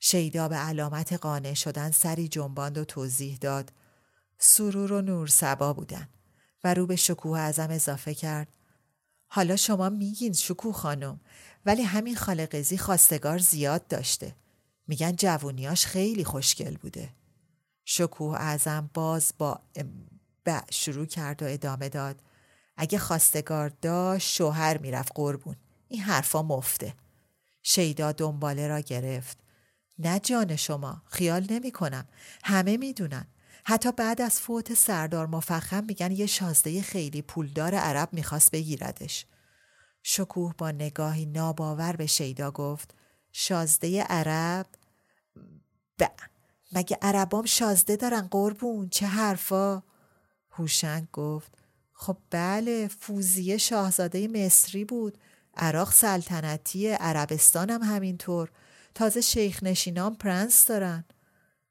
شیدا 0.00 0.48
به 0.48 0.56
علامت 0.56 1.12
قانع 1.12 1.54
شدن 1.54 1.90
سری 1.90 2.28
جنباند 2.28 2.78
و 2.78 2.84
توضیح 2.84 3.38
داد. 3.40 3.72
سرور 4.38 4.92
و 4.92 5.00
نور 5.00 5.26
سبا 5.26 5.72
بودن 5.72 6.08
و 6.64 6.74
رو 6.74 6.86
به 6.86 6.96
شکوه 6.96 7.38
ازم 7.38 7.68
اضافه 7.70 8.14
کرد. 8.14 8.48
حالا 9.26 9.56
شما 9.56 9.88
میگین 9.88 10.32
شکوه 10.32 10.74
خانم 10.74 11.20
ولی 11.66 11.82
همین 11.82 12.16
خالقزی 12.16 12.78
خواستگار 12.78 13.38
زیاد 13.38 13.86
داشته. 13.86 14.34
میگن 14.86 15.12
جوونیاش 15.16 15.86
خیلی 15.86 16.24
خوشگل 16.24 16.76
بوده. 16.76 17.08
شکوه 17.84 18.34
اعظم 18.40 18.90
باز 18.94 19.32
با 19.38 19.60
ب 20.48 20.64
شروع 20.70 21.06
کرد 21.06 21.42
و 21.42 21.46
ادامه 21.48 21.88
داد. 21.88 22.22
اگه 22.76 22.98
خواستگار 22.98 23.72
داشت 23.82 24.28
شوهر 24.30 24.78
می‌رفت 24.78 25.12
قربون. 25.14 25.56
این 25.88 26.00
حرفا 26.00 26.42
مفته. 26.42 26.94
شیدا 27.62 28.12
دنباله 28.12 28.68
را 28.68 28.80
گرفت. 28.80 29.38
نه 29.98 30.20
جان 30.20 30.56
شما 30.56 31.02
خیال 31.06 31.46
نمی 31.50 31.72
کنم 31.72 32.08
همه 32.44 32.76
می‌دونن. 32.76 33.26
حتی 33.64 33.92
بعد 33.92 34.20
از 34.20 34.40
فوت 34.40 34.74
سردار 34.74 35.26
مفخم 35.26 35.84
میگن 35.84 36.12
یه 36.12 36.26
شازده 36.26 36.82
خیلی 36.82 37.22
پولدار 37.22 37.74
عرب 37.74 38.08
می‌خواست 38.12 38.50
بگیردش. 38.50 39.26
شکوه 40.02 40.54
با 40.58 40.70
نگاهی 40.70 41.26
ناباور 41.26 41.96
به 41.96 42.06
شیدا 42.06 42.50
گفت 42.50 42.94
شازده 43.32 44.02
عرب؟ 44.02 44.66
ب 45.98 46.04
مگه 46.72 46.98
عربام 47.02 47.44
شازده 47.44 47.96
دارن 47.96 48.28
قربون؟ 48.30 48.88
چه 48.88 49.06
حرفا؟ 49.06 49.82
هوشنگ 50.58 51.08
گفت. 51.12 51.58
خب 51.92 52.16
بله 52.30 52.88
فوزیه 52.88 53.56
شاهزاده 53.56 54.28
مصری 54.28 54.84
بود. 54.84 55.18
عراق 55.56 55.92
سلطنتی 55.92 56.88
عربستان 56.88 57.70
هم 57.70 57.82
همینطور. 57.82 58.50
تازه 58.94 59.20
شیخ 59.20 59.62
نشینان 59.62 60.14
پرنس 60.14 60.66
دارن. 60.66 61.04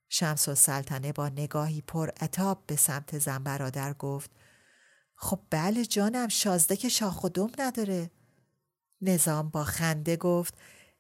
شمس 0.10 0.48
و 0.48 0.56
سلطنه 0.56 1.12
با 1.14 1.30
نگاهی 1.30 1.82
پر 1.82 2.10
اتاب 2.22 2.64
به 2.68 2.76
سمت 2.76 3.18
زن 3.20 3.44
برادر 3.44 3.94
گفت. 3.94 4.32
خب 5.16 5.40
بله 5.50 5.86
جانم 5.86 6.28
شازده 6.28 6.76
که 6.76 6.90
شاخ 6.90 7.24
و 7.24 7.30
دم 7.30 7.52
نداره. 7.60 8.12
نظام 9.02 9.50
با 9.50 9.64
خنده 9.64 10.16
گفت. 10.16 10.54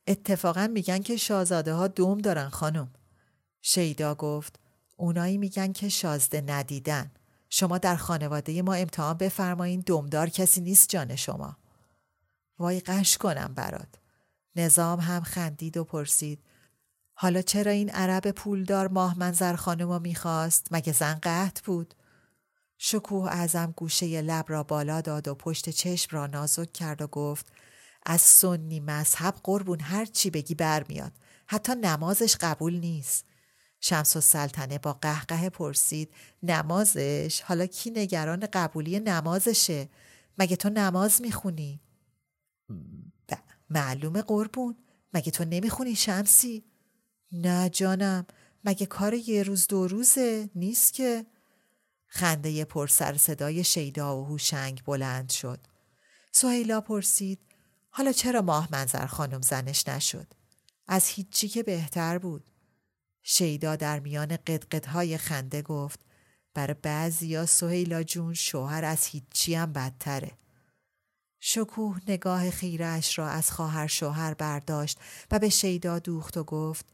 اتفاقا 0.07 0.67
میگن 0.67 0.99
که 0.99 1.17
شاهزاده 1.17 1.73
ها 1.73 1.87
دوم 1.87 2.17
دارن 2.17 2.49
خانم. 2.49 2.93
شیدا 3.61 4.15
گفت. 4.15 4.59
اونایی 4.95 5.37
میگن 5.37 5.71
که 5.71 5.89
شازده 5.89 6.41
ندیدن. 6.41 7.11
شما 7.49 7.77
در 7.77 7.95
خانواده 7.95 8.61
ما 8.61 8.73
امتحان 8.73 9.17
بفرمایین 9.17 9.83
دمدار 9.85 10.29
کسی 10.29 10.61
نیست 10.61 10.89
جان 10.89 11.15
شما. 11.15 11.57
وای 12.59 12.79
قش 12.79 13.17
کنم 13.17 13.53
برات. 13.55 13.95
نظام 14.55 14.99
هم 14.99 15.21
خندید 15.23 15.77
و 15.77 15.83
پرسید 15.83 16.43
حالا 17.13 17.41
چرا 17.41 17.71
این 17.71 17.89
عرب 17.89 18.31
پولدار 18.31 18.87
ماه 18.87 19.19
منظر 19.19 19.55
خانم 19.55 20.01
می‌خواست؟ 20.01 20.67
مگه 20.71 20.93
زن 20.93 21.13
قهد 21.13 21.61
بود؟ 21.65 21.93
شکوه 22.77 23.31
ازم 23.31 23.73
گوشه 23.75 24.21
لب 24.21 24.45
را 24.47 24.63
بالا 24.63 25.01
داد 25.01 25.27
و 25.27 25.35
پشت 25.35 25.69
چشم 25.69 26.15
را 26.15 26.27
نازک 26.27 26.73
کرد 26.73 27.01
و 27.01 27.07
گفت 27.07 27.51
از 28.05 28.21
سنی 28.21 28.79
مذهب 28.79 29.35
قربون 29.43 29.79
هر 29.79 30.05
چی 30.05 30.29
بگی 30.29 30.55
برمیاد. 30.55 31.11
حتی 31.47 31.75
نمازش 31.75 32.35
قبول 32.35 32.73
نیست. 32.73 33.25
شمس 33.87 34.15
و 34.15 34.21
سلطنه 34.21 34.77
با 34.77 34.93
قهقه 34.93 35.49
پرسید 35.49 36.13
نمازش؟ 36.43 37.41
حالا 37.41 37.65
کی 37.65 37.89
نگران 37.89 38.47
قبولی 38.53 38.99
نمازشه؟ 38.99 39.89
مگه 40.37 40.55
تو 40.55 40.69
نماز 40.69 41.21
می‌خونی؟ 41.21 41.81
معلومه 43.69 44.21
قربون. 44.21 44.75
مگه 45.13 45.31
تو 45.31 45.45
نمی‌خونی 45.45 45.95
شمسی؟ 45.95 46.63
نه 47.31 47.69
جانم. 47.69 48.25
مگه 48.63 48.85
کار 48.85 49.13
یه 49.13 49.43
روز 49.43 49.67
دو 49.67 49.87
روزه 49.87 50.49
نیست 50.55 50.93
که؟ 50.93 51.25
خنده 52.07 52.65
پر 52.65 52.87
سر 52.87 53.17
صدای 53.17 53.63
شیدا 53.63 54.21
و 54.21 54.25
هوشنگ 54.25 54.83
بلند 54.83 55.29
شد. 55.29 55.59
سهیلا 56.31 56.81
پرسید 56.81 57.39
حالا 57.89 58.11
چرا 58.11 58.41
ماه 58.41 58.67
منظر 58.71 59.05
خانم 59.05 59.41
زنش 59.41 59.87
نشد؟ 59.87 60.27
از 60.87 61.07
هیچی 61.07 61.47
که 61.47 61.63
بهتر 61.63 62.17
بود. 62.17 62.51
شیدا 63.29 63.75
در 63.75 63.99
میان 63.99 64.27
قدقدهای 64.27 65.17
خنده 65.17 65.61
گفت 65.61 65.99
برای 66.53 66.75
بعضی 66.81 67.27
یا 67.27 67.45
سهیلا 67.45 68.03
جون 68.03 68.33
شوهر 68.33 68.85
از 68.85 69.05
هیچی 69.05 69.55
هم 69.55 69.73
بدتره. 69.73 70.31
شکوه 71.39 71.99
نگاه 72.07 72.49
خیرش 72.49 73.19
را 73.19 73.29
از 73.29 73.51
خواهر 73.51 73.87
شوهر 73.87 74.33
برداشت 74.33 74.99
و 75.31 75.39
به 75.39 75.49
شیدا 75.49 75.99
دوخت 75.99 76.37
و 76.37 76.43
گفت 76.43 76.85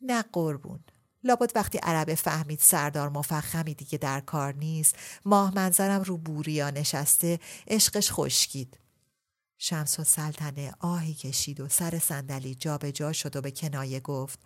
نه 0.00 0.22
قربون 0.22 0.80
لابد 1.24 1.52
وقتی 1.54 1.78
عربه 1.78 2.14
فهمید 2.14 2.58
سردار 2.58 3.08
مفخمی 3.08 3.74
دیگه 3.74 3.98
در 3.98 4.20
کار 4.20 4.54
نیست 4.54 4.96
ماه 5.24 5.54
منظرم 5.54 6.02
رو 6.02 6.16
بوریا 6.18 6.70
نشسته 6.70 7.40
عشقش 7.68 8.12
خشکید. 8.12 8.78
شمس 9.58 10.00
و 10.00 10.04
سلطنه 10.04 10.74
آهی 10.80 11.14
کشید 11.14 11.60
و 11.60 11.68
سر 11.68 11.98
صندلی 11.98 12.54
جابجا 12.54 13.12
شد 13.12 13.36
و 13.36 13.40
به 13.40 13.50
کنایه 13.50 14.00
گفت 14.00 14.38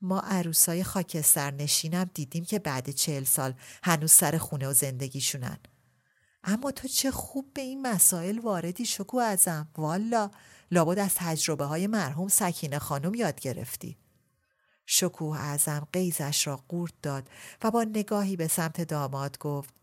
ما 0.00 0.20
عروسای 0.20 0.84
خاکستر 0.84 1.50
نشینم 1.50 2.10
دیدیم 2.14 2.44
که 2.44 2.58
بعد 2.58 2.90
چهل 2.90 3.24
سال 3.24 3.54
هنوز 3.82 4.12
سر 4.12 4.38
خونه 4.38 4.68
و 4.68 4.72
زندگیشونن. 4.72 5.58
اما 6.44 6.70
تو 6.70 6.88
چه 6.88 7.10
خوب 7.10 7.50
به 7.54 7.60
این 7.60 7.86
مسائل 7.86 8.38
واردی 8.38 8.86
شکو 8.86 9.16
ازم. 9.18 9.68
والا 9.76 10.30
لابد 10.70 10.98
از 10.98 11.14
تجربه 11.14 11.64
های 11.64 11.86
مرحوم 11.86 12.28
سکینه 12.28 12.78
خانم 12.78 13.14
یاد 13.14 13.40
گرفتی. 13.40 13.96
شکوه 14.86 15.40
ازم 15.40 15.88
قیزش 15.92 16.46
را 16.46 16.56
قورت 16.68 16.92
داد 17.02 17.30
و 17.62 17.70
با 17.70 17.84
نگاهی 17.84 18.36
به 18.36 18.48
سمت 18.48 18.80
داماد 18.80 19.38
گفت 19.38 19.74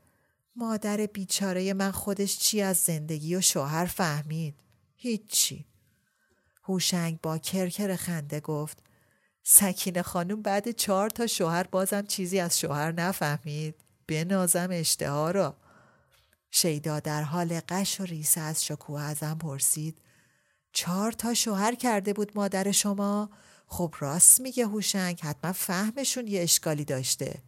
مادر 0.55 1.05
بیچاره 1.05 1.73
من 1.73 1.91
خودش 1.91 2.37
چی 2.37 2.61
از 2.61 2.77
زندگی 2.77 3.35
و 3.35 3.41
شوهر 3.41 3.85
فهمید؟ 3.85 4.55
هیچی. 4.95 5.65
هوشنگ 6.63 7.21
با 7.21 7.37
کرکر 7.37 7.95
خنده 7.95 8.39
گفت 8.39 8.84
سکینه 9.47 10.01
خانم 10.01 10.41
بعد 10.41 10.71
چهار 10.71 11.09
تا 11.09 11.27
شوهر 11.27 11.63
بازم 11.63 12.01
چیزی 12.01 12.39
از 12.39 12.59
شوهر 12.59 12.91
نفهمید. 12.91 13.75
بنازم 14.07 14.67
اشتها 14.71 15.31
را. 15.31 15.57
شیدا 16.51 16.99
در 16.99 17.23
حال 17.23 17.59
قش 17.69 18.01
و 18.01 18.03
ریسه 18.03 18.41
از 18.41 18.65
شکوه 18.65 19.01
ازم 19.01 19.37
پرسید. 19.37 20.01
چهار 20.73 21.11
تا 21.11 21.33
شوهر 21.33 21.75
کرده 21.75 22.13
بود 22.13 22.31
مادر 22.35 22.71
شما؟ 22.71 23.29
خب 23.67 23.95
راست 23.99 24.41
میگه 24.41 24.65
هوشنگ 24.65 25.19
حتما 25.23 25.53
فهمشون 25.53 26.27
یه 26.27 26.41
اشکالی 26.41 26.85
داشته. 26.85 27.43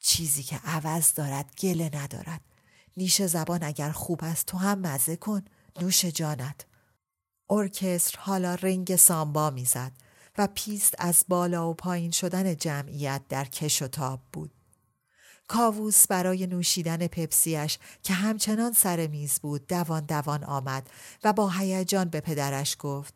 چیزی 0.00 0.42
که 0.42 0.56
عوض 0.64 1.14
دارد 1.14 1.54
گله 1.60 1.90
ندارد. 1.94 2.40
نیش 2.96 3.22
زبان 3.22 3.62
اگر 3.62 3.90
خوب 3.90 4.20
است 4.22 4.46
تو 4.46 4.58
هم 4.58 4.78
مزه 4.78 5.16
کن. 5.16 5.44
نوش 5.80 6.04
جانت. 6.04 6.66
ارکستر 7.50 8.18
حالا 8.18 8.54
رنگ 8.54 8.96
سامبا 8.96 9.50
می‌زد. 9.50 9.92
و 10.38 10.48
پیست 10.54 10.94
از 10.98 11.24
بالا 11.28 11.70
و 11.70 11.74
پایین 11.74 12.10
شدن 12.10 12.56
جمعیت 12.56 13.22
در 13.28 13.44
کش 13.44 13.82
و 13.82 13.88
تاب 13.88 14.20
بود. 14.32 14.50
کاووس 15.48 16.06
برای 16.06 16.46
نوشیدن 16.46 17.06
پپسیش 17.06 17.78
که 18.02 18.14
همچنان 18.14 18.72
سر 18.72 19.06
میز 19.06 19.40
بود 19.40 19.66
دوان 19.66 20.04
دوان 20.04 20.44
آمد 20.44 20.90
و 21.24 21.32
با 21.32 21.48
هیجان 21.48 22.08
به 22.08 22.20
پدرش 22.20 22.76
گفت 22.78 23.14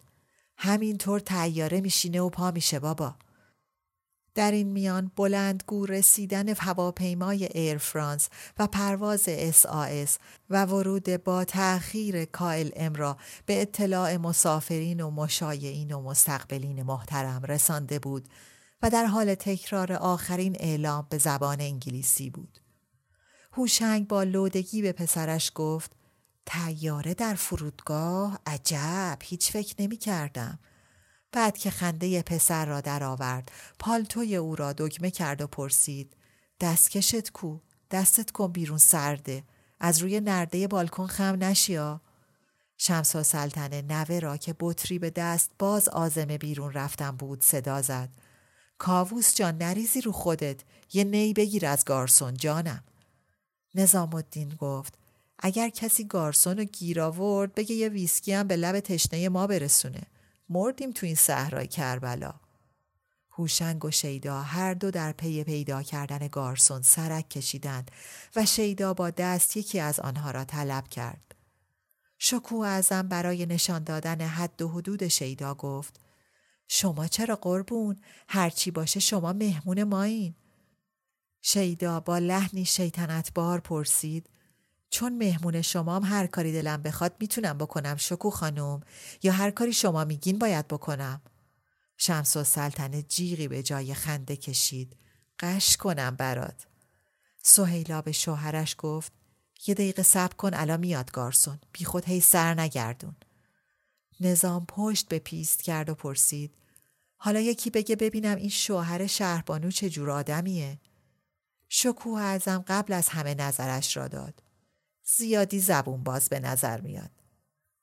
همینطور 0.57 1.21
طیاره 1.21 1.81
میشینه 1.81 2.21
و 2.21 2.31
پا 2.31 2.51
میشه 2.51 2.79
بابا. 2.79 3.15
در 4.35 4.51
این 4.51 4.69
میان 4.69 5.13
بلندگو 5.17 5.87
رسیدن 5.87 6.49
هواپیمای 6.49 7.49
ایر 7.55 7.79
فرانس 7.79 8.29
و 8.59 8.67
پرواز 8.67 9.29
اس 9.29 10.19
و 10.51 10.65
ورود 10.65 11.25
با 11.25 11.45
تأخیر 11.45 12.25
کایل 12.25 12.73
ام 12.77 12.95
را 12.95 13.17
به 13.47 13.63
اطلاع 13.63 14.17
مسافرین 14.17 15.01
و 15.01 15.11
مشایعین 15.11 15.93
و 15.93 16.03
مستقبلین 16.03 16.83
محترم 16.83 17.43
رسانده 17.45 17.99
بود 17.99 18.29
و 18.83 18.91
در 18.91 19.05
حال 19.05 19.35
تکرار 19.35 19.93
آخرین 19.93 20.57
اعلام 20.61 21.07
به 21.11 21.19
زبان 21.19 21.61
انگلیسی 21.61 22.31
بود. 22.31 22.59
هوشنگ 23.53 24.09
با 24.09 24.23
لودگی 24.23 24.83
به 24.83 24.93
پسرش 24.93 25.53
گفت 25.55 25.93
تیاره 26.47 27.15
در 27.15 27.35
فرودگاه 27.35 28.39
عجب 28.47 29.19
هیچ 29.23 29.53
فکر 29.53 29.75
نمی 29.79 29.97
کردم. 29.97 30.59
بعد 31.33 31.59
که 31.59 31.71
خنده 31.71 32.23
پسر 32.23 32.67
را 32.67 32.81
درآورد 32.81 33.53
پالتوی 33.79 34.37
او 34.37 34.57
را 34.57 34.73
دکمه 34.73 35.11
کرد 35.11 35.43
و 35.43 35.47
پرسید 35.47 36.17
دستکشت 36.61 37.31
کو؟ 37.31 37.59
دستت 37.91 38.31
کن 38.31 38.53
بیرون 38.53 38.79
سرده 38.79 39.45
از 39.81 39.99
روی 39.99 40.21
نرده 40.21 40.69
بالکن 40.69 41.07
خم 41.07 41.45
نشیا؟ 41.45 42.01
شمس 42.79 43.17
سلطنه 43.17 43.83
نوه 43.83 44.19
را 44.19 44.37
که 44.37 44.55
بطری 44.61 44.99
به 44.99 45.11
دست 45.11 45.51
باز 45.59 45.89
آزمه 45.89 46.39
بیرون 46.39 46.73
رفتن 46.73 47.11
بود 47.11 47.43
صدا 47.43 47.83
زد 47.83 48.09
کاووس 48.79 49.35
جان 49.35 49.59
نریزی 49.59 50.01
رو 50.01 50.13
خودت 50.13 50.61
یه 50.93 51.05
نی 51.05 51.33
بگیر 51.33 51.67
از 51.67 51.85
گارسون 51.85 52.35
جانم. 52.35 52.85
نظام 53.75 54.15
الدین 54.15 54.49
گفت 54.49 54.95
اگر 55.39 55.69
کسی 55.69 56.05
گارسون 56.05 56.59
رو 56.59 56.65
گیر 56.65 57.01
آورد 57.01 57.55
بگه 57.55 57.75
یه 57.75 57.89
ویسکی 57.89 58.33
هم 58.33 58.49
به 58.49 58.57
لب 58.57 58.81
تشنه 58.81 59.29
ما 59.29 59.47
برسونه. 59.47 60.03
مردیم 60.53 60.91
تو 60.91 61.07
این 61.07 61.15
صحرای 61.15 61.67
کربلا. 61.67 62.35
هوشنگ 63.31 63.85
و 63.85 63.91
شیدا 63.91 64.43
هر 64.43 64.75
دو 64.75 64.91
در 64.91 65.13
پی 65.13 65.45
پیدا 65.45 65.83
کردن 65.83 66.29
گارسون 66.29 66.83
سرک 66.83 67.29
کشیدند 67.29 67.91
و 68.37 68.47
شیدا 68.47 68.95
با 68.95 69.11
دست 69.11 69.57
یکی 69.57 69.81
از 69.81 70.01
آنها 70.01 70.31
را 70.31 70.45
طلب 70.45 70.89
کرد. 70.89 71.35
شکو 72.19 72.57
ازم 72.57 73.09
برای 73.09 73.47
نشان 73.47 73.85
دادن 73.85 74.21
حد 74.21 74.63
و 74.63 74.69
حدود 74.69 75.09
شیدا 75.09 75.55
گفت 75.55 76.01
شما 76.69 77.07
چرا 77.07 77.37
قربون؟ 77.37 78.01
هرچی 78.29 78.71
باشه 78.71 79.01
شما 79.01 79.33
مهمون 79.33 79.85
مایین. 79.85 80.35
شیدا 81.43 82.01
با 82.01 82.19
لحنی 82.19 82.65
شیطنت 82.65 83.35
بار 83.35 83.61
پرسید 83.61 84.31
چون 84.93 85.19
مهمون 85.19 85.63
شمام 85.63 86.05
هر 86.05 86.27
کاری 86.27 86.53
دلم 86.53 86.83
بخواد 86.83 87.17
می‌تونم 87.21 87.59
بکنم 87.59 87.97
شکو 87.97 88.31
خانم. 88.31 88.81
یا 89.23 89.33
هر 89.33 89.51
کاری 89.51 89.73
شما 89.73 90.05
میگین 90.05 90.39
باید 90.39 90.69
بکنم. 90.69 91.21
شمس 91.97 92.37
و 92.37 92.45
سلطنه 92.45 93.03
جیغی 93.03 93.49
به 93.49 93.63
جای 93.63 93.95
خنده 93.95 94.37
کشید. 94.37 94.97
قش 95.39 95.77
کنم 95.77 96.17
برات. 96.17 96.67
سهیلا 97.43 98.03
به 98.03 98.13
شوهرش 98.13 98.77
گفت 98.79 99.13
یه 99.67 99.75
دقیقه 99.75 100.03
صبر 100.03 100.35
کن 100.35 100.55
الان 100.55 100.81
میاد 100.81 101.11
گارسون. 101.11 101.59
بی 101.73 101.85
خود 101.85 102.05
هی 102.05 102.21
سر 102.21 102.55
نگردون. 102.55 103.17
نظام 104.21 104.67
پشت 104.67 105.09
به 105.09 105.19
پیست 105.19 105.63
کرد 105.63 105.89
و 105.89 105.95
پرسید 105.95 106.55
حالا 107.17 107.41
یکی 107.41 107.71
بگه 107.71 107.97
ببینم 107.97 108.37
این 108.37 108.49
شوهر 108.49 109.07
شهربانو 109.07 109.71
چه 109.71 109.91
جور 109.91 110.11
آدمیه؟ 110.11 110.81
شکوه 111.69 112.21
ازم 112.21 112.65
قبل 112.69 112.93
از 112.93 113.09
همه 113.09 113.35
نظرش 113.35 113.97
را 113.97 114.09
داد. 114.09 114.43
زیادی 115.05 115.61
زبون 115.61 116.03
باز 116.03 116.29
به 116.29 116.41
نظر 116.41 116.81
میاد. 116.81 117.11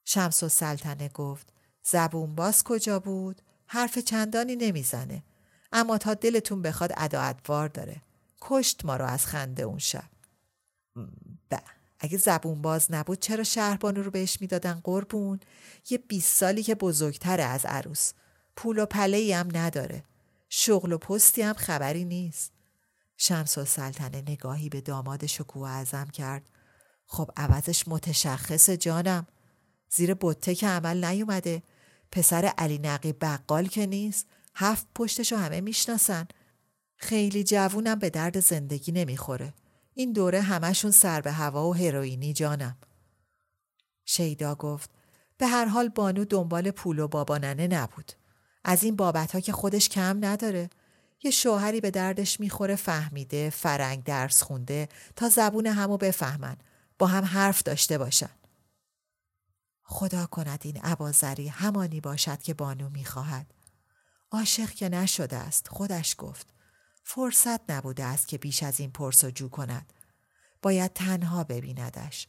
شمس 0.06 0.44
و 0.44 0.50
سلطنه 0.50 1.10
گفت 1.10 1.54
زبون 1.84 2.36
باز 2.36 2.64
کجا 2.64 3.00
بود؟ 3.00 3.42
حرف 3.68 4.00
چندانی 4.00 4.56
نمی‌زنه. 4.56 5.24
اما 5.72 5.98
تا 5.98 6.14
دلتون 6.14 6.62
بخواد 6.62 6.94
ادا 6.98 7.68
داره. 7.68 8.02
کشت 8.42 8.86
ما 8.86 8.98
رو 8.98 9.06
از 9.06 9.26
خنده 9.26 9.64
اون 9.64 9.78
شب. 9.78 10.10
به 11.50 11.62
اگه 12.00 12.18
زبون 12.18 12.62
باز 12.62 12.92
نبود 12.92 13.20
چرا 13.20 13.44
شهربانو 13.44 14.04
رو 14.04 14.12
بهش 14.12 14.42
می‌دادن 14.42 14.82
قربون؟ 14.84 15.40
یه 15.90 15.98
بیست 15.98 16.38
سالی 16.38 16.64
که 16.64 16.76
بزرگتره 16.76 17.44
از 17.44 17.66
عروس. 17.66 18.14
پول 18.56 18.80
و 18.80 18.86
پله 18.86 19.36
هم 19.36 19.50
نداره. 19.54 20.04
شغل 20.50 20.92
و 20.92 20.98
پستی 20.98 21.42
هم 21.42 21.54
خبری 21.54 22.06
نیست. 22.06 22.52
شمس 23.18 23.58
و 23.58 23.66
سلطنه 23.66 24.22
نگاهی 24.22 24.70
به 24.70 24.82
داماد 24.82 25.26
شکوه 25.26 25.70
ازم 25.70 26.08
کرد 26.08 26.50
خب 27.12 27.30
عوضش 27.38 27.88
متشخص 27.88 28.70
جانم. 28.70 29.28
زیر 29.90 30.16
بطه 30.22 30.56
که 30.56 30.68
عمل 30.68 31.06
نیومده. 31.06 31.64
پسر 32.12 32.46
علی 32.46 32.78
نقی 32.78 33.14
بقال 33.14 33.68
که 33.68 33.86
نیست. 33.86 34.28
هفت 34.56 34.88
پشتشو 34.96 35.36
همه 35.36 35.62
می‌شناسن. 35.62 36.28
خیلی 36.96 37.44
جوونم 37.44 38.00
به 38.00 38.10
درد 38.10 38.40
زندگی 38.40 38.92
نمی‌خوره. 38.92 39.54
این 39.94 40.14
دوره 40.14 40.42
همشون 40.42 40.92
سر 40.92 41.22
به 41.22 41.32
هوا 41.32 41.70
و 41.70 41.76
هروئینی 41.76 42.34
جانم. 42.34 42.78
شیدا 44.06 44.56
گفت 44.56 44.90
به 45.38 45.48
هر 45.48 45.66
حال 45.66 45.90
بانو 45.90 46.26
دنبال 46.26 46.72
پول 46.72 47.00
و 47.00 47.08
باباننه 47.08 47.68
نبود. 47.68 48.12
از 48.64 48.84
این 48.84 48.96
بابت 48.96 49.32
ها 49.32 49.40
که 49.40 49.52
خودش 49.52 49.90
کم 49.90 50.26
نداره. 50.26 50.70
یه 51.24 51.32
شوهری 51.32 51.82
به 51.82 51.92
دردش 51.92 52.40
می‌خوره 52.40 52.76
فهمیده 52.76 53.50
فرنگ 53.50 54.04
درس 54.04 54.44
خونده 54.44 54.90
تا 55.16 55.30
زبون 55.30 55.68
همو 55.68 55.98
بفهمن. 55.98 56.58
با 57.00 57.08
هم 57.08 57.26
حرف 57.26 57.64
داشته 57.64 57.98
باشن. 57.98 58.30
خدا 59.84 60.26
کند 60.26 60.60
این 60.64 60.78
عبازری 60.78 61.48
همانی 61.48 62.02
باشد 62.02 62.42
که 62.42 62.54
بانو 62.54 62.90
می‌خواهد. 62.90 63.54
عاشق 64.32 64.70
که 64.70 64.90
نشده 64.90 65.38
است 65.38 65.68
خودش 65.68 66.16
گفت. 66.18 66.54
فرصت 67.04 67.72
نبوده 67.72 68.04
است 68.04 68.28
که 68.28 68.38
بیش 68.38 68.64
از 68.64 68.80
این 68.80 68.92
پرس 68.92 69.24
و 69.24 69.32
جو 69.32 69.50
کند. 69.50 69.94
باید 70.62 70.94
تنها 70.94 71.44
ببیندش. 71.44 72.28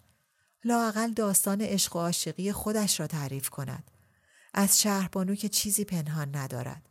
لاقل 0.65 1.13
داستان 1.13 1.61
عشق 1.61 1.97
و 1.97 1.99
عاشقی 1.99 2.53
خودش 2.53 3.01
را 3.01 3.07
تعریف 3.07 3.51
کند. 3.51 3.91
از 4.55 4.81
شهر 4.81 5.09
بانو 5.09 5.35
که 5.35 5.49
چیزی 5.49 5.85
پنهان 5.85 6.37
ندارد. 6.37 6.89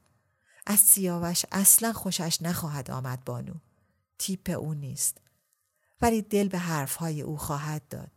از 0.65 0.79
سیاوش 0.79 1.45
اصلا 1.51 1.93
خوشش 1.93 2.41
نخواهد 2.41 2.91
آمد 2.91 3.25
بانو. 3.25 3.53
تیپ 4.17 4.55
او 4.59 4.73
نیست. 4.73 5.21
ولی 6.01 6.21
دل 6.21 6.47
به 6.47 6.57
حرفهای 6.57 7.21
او 7.21 7.37
خواهد 7.37 7.87
داد. 7.89 8.11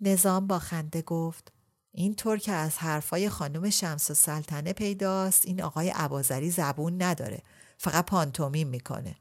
نظام 0.00 0.46
با 0.46 0.58
خنده 0.58 1.02
گفت 1.02 1.52
اینطور 1.92 2.38
که 2.38 2.52
از 2.52 2.78
حرفهای 2.78 3.28
خانم 3.28 3.70
شمس 3.70 4.10
و 4.10 4.14
سلطنه 4.14 4.72
پیداست 4.72 5.46
این 5.46 5.62
آقای 5.62 5.90
عبازری 5.90 6.50
زبون 6.50 7.02
نداره 7.02 7.42
فقط 7.78 8.06
پانتومیم 8.06 8.68
می‌کنه. 8.68 9.16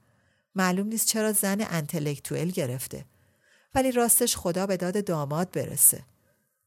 معلوم 0.56 0.88
نیست 0.88 1.08
چرا 1.08 1.32
زن 1.32 1.58
انتلکتوئل 1.70 2.50
گرفته. 2.50 3.06
ولی 3.76 3.92
راستش 3.92 4.38
خدا 4.38 4.68
به 4.68 4.78
داد 4.78 5.06
داماد 5.06 5.52
برسه. 5.52 6.04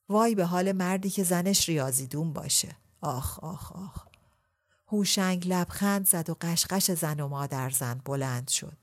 وای 0.08 0.34
به 0.34 0.44
حال 0.44 0.72
مردی 0.72 1.10
که 1.10 1.24
زنش 1.24 1.68
ریاضیدون 1.68 2.32
باشه. 2.32 2.76
آخ 3.00 3.38
آخ 3.38 3.72
آخ. 3.72 4.06
هوشنگ 4.86 5.48
لبخند 5.48 6.08
زد 6.08 6.30
و 6.30 6.36
قشقش 6.40 6.90
زن 6.90 7.20
و 7.20 7.28
مادر 7.28 7.70
زن 7.70 8.00
بلند 8.04 8.48
شد. 8.48 8.76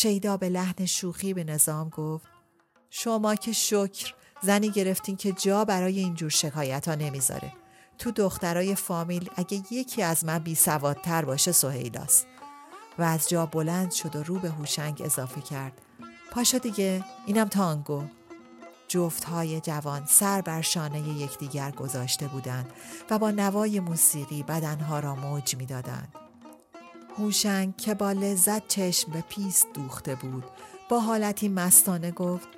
شیدا 0.00 0.36
به 0.36 0.48
لحن 0.48 0.86
شوخی 0.86 1.34
به 1.34 1.44
نظام 1.44 1.88
گفت 1.88 2.26
شما 2.90 3.34
که 3.34 3.52
شکر 3.52 4.14
زنی 4.42 4.70
گرفتین 4.70 5.16
که 5.16 5.32
جا 5.32 5.64
برای 5.64 5.98
اینجور 5.98 6.30
شکایت 6.30 6.88
ها 6.88 6.94
نمی‌ذاره. 6.94 7.52
تو 7.98 8.10
دخترای 8.10 8.74
فامیل 8.74 9.30
اگه 9.36 9.62
یکی 9.70 10.02
از 10.02 10.24
من 10.24 10.38
بی 10.38 10.54
سوادتر 10.54 11.24
باشه 11.24 11.52
سهیلاست. 11.52 12.26
و 12.98 13.02
از 13.02 13.28
جا 13.28 13.46
بلند 13.46 13.90
شد 13.90 14.16
و 14.16 14.22
رو 14.22 14.38
به 14.38 14.50
هوشنگ 14.50 15.02
اضافه 15.04 15.40
کرد. 15.40 15.80
پاشا 16.30 16.58
دیگه 16.58 17.04
اینم 17.26 17.48
تانگو. 17.48 18.02
جفت 18.88 19.24
های 19.24 19.60
جوان 19.60 20.06
سر 20.06 20.40
بر 20.40 20.60
شانه 20.60 21.08
یکدیگر 21.08 21.70
گذاشته 21.70 22.28
بودند 22.28 22.72
و 23.10 23.18
با 23.18 23.30
نوای 23.30 23.80
موسیقی 23.80 24.42
بدنها 24.42 25.00
را 25.00 25.14
موج 25.14 25.56
می‌دادند. 25.56 26.27
هوشنگ 27.18 27.76
که 27.76 27.94
با 27.94 28.12
لذت 28.12 28.68
چشم 28.68 29.12
به 29.12 29.20
پیست 29.20 29.66
دوخته 29.74 30.14
بود. 30.14 30.44
با 30.88 31.00
حالتی 31.00 31.48
مستانه 31.48 32.10
گفت 32.10 32.48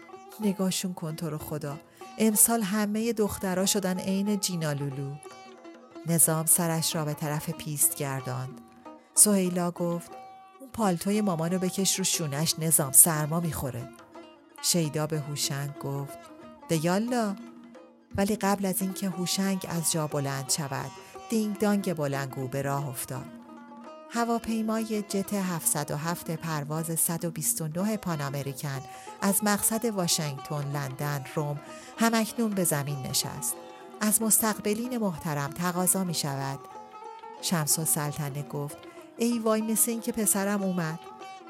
نگاشون 0.41 0.95
کن 0.95 1.17
تو 1.17 1.31
رو 1.31 1.39
خدا. 1.39 1.79
امسال 2.19 2.63
همه 2.63 3.13
دخترها 3.13 3.67
شدن 3.67 3.99
عین 3.99 4.41
جینا 4.41 4.73
لولو 4.73 5.15
نظام 6.07 6.47
سرش 6.47 6.95
را 6.95 7.05
به 7.05 7.15
طرف 7.15 7.51
پیست 7.51 7.97
گرداند. 7.97 8.61
سهیلا 9.15 9.71
گفت 9.71 10.11
اون 10.61 10.71
پالتوی 10.73 11.21
مامانو 11.21 11.59
بکش 11.59 11.99
رو 11.99 12.05
شونش 12.05 12.55
نظام 12.59 12.93
سرما 12.93 13.41
می‌خوره. 13.41 13.89
شیدا 14.63 15.07
به 15.07 15.21
هوشنگ 15.21 15.79
گفت 15.79 16.19
دیالا. 16.69 17.37
ولی 18.17 18.37
قبل 18.37 18.67
از 18.67 18.83
اینکه 18.83 19.09
هوشنگ 19.09 19.67
از 19.69 19.93
جا 19.93 20.07
بلند 20.07 20.51
شود 20.51 20.91
دینگ 21.31 21.59
دانگ 21.59 21.95
بلنگو 21.95 22.49
به 22.49 22.63
راه 22.63 22.89
افتاد. 22.89 23.40
هواپیمای 24.13 25.03
جت 25.03 25.35
707 25.35 26.31
پرواز 26.31 27.01
129 27.01 27.97
پان 27.97 28.21
امریکن 28.21 28.81
از 29.21 29.45
مقصد 29.45 29.85
واشنگتن، 29.85 30.73
لندن، 30.73 31.25
روم 31.35 31.61
همکنون 31.99 32.51
به 32.51 32.65
زمین 32.65 33.03
نشست. 33.03 33.55
از 34.01 34.23
مستقبلین 34.23 34.99
محترم 34.99 35.51
تقاضا 35.51 36.05
می 36.05 36.15
شود. 36.15 36.59
شمس 37.43 37.79
و 37.79 37.85
سلطنه 37.85 38.43
گفت 38.43 38.79
ای 39.17 39.39
وای 39.39 39.63
مثل 39.63 39.91
این 39.91 40.01
که 40.01 40.13
پسرم 40.13 40.63
اومد 40.63 41.01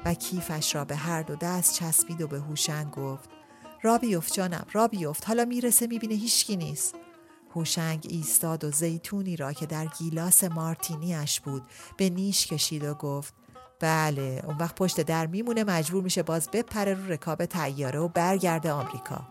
و 0.05 0.13
کیفش 0.13 0.75
را 0.75 0.85
به 0.85 0.95
هر 0.95 1.21
دو 1.21 1.35
دست 1.35 1.73
چسبید 1.73 2.21
و 2.21 2.27
به 2.27 2.39
هوشنگ 2.39 2.91
گفت 2.91 3.29
را 3.81 3.97
بیفت 3.97 4.33
جانم 4.33 4.65
را 4.71 4.87
بیفت 4.87 5.27
حالا 5.27 5.45
می‌رسه 5.45 5.87
می‌بینه 5.87 6.13
هیچکی 6.13 6.55
نیست 6.55 6.95
هوشنگ 7.55 8.07
ایستاد 8.09 8.63
و 8.63 8.71
زیتونی 8.71 9.35
را 9.35 9.53
که 9.53 9.65
در 9.65 9.85
گیلاس 9.85 10.43
مارتینیش 10.43 11.39
بود 11.39 11.63
به 11.97 12.09
نیش 12.09 12.47
کشید 12.47 12.83
و 12.83 12.93
گفت 12.93 13.33
بله 13.79 14.41
اون 14.47 14.57
وقت 14.57 14.75
پشت 14.75 15.01
در 15.01 15.27
میمونه 15.27 15.63
مجبور 15.63 16.03
میشه 16.03 16.23
باز 16.23 16.49
بپره 16.53 16.93
رو 16.93 17.11
رکاب 17.11 17.45
تیاره 17.45 17.99
و 17.99 18.07
برگرده 18.07 18.71
آمریکا. 18.71 19.30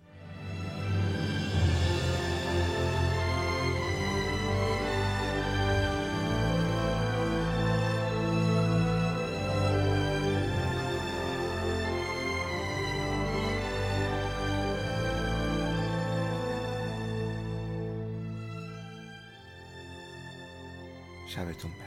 Cavetum. 21.41 21.80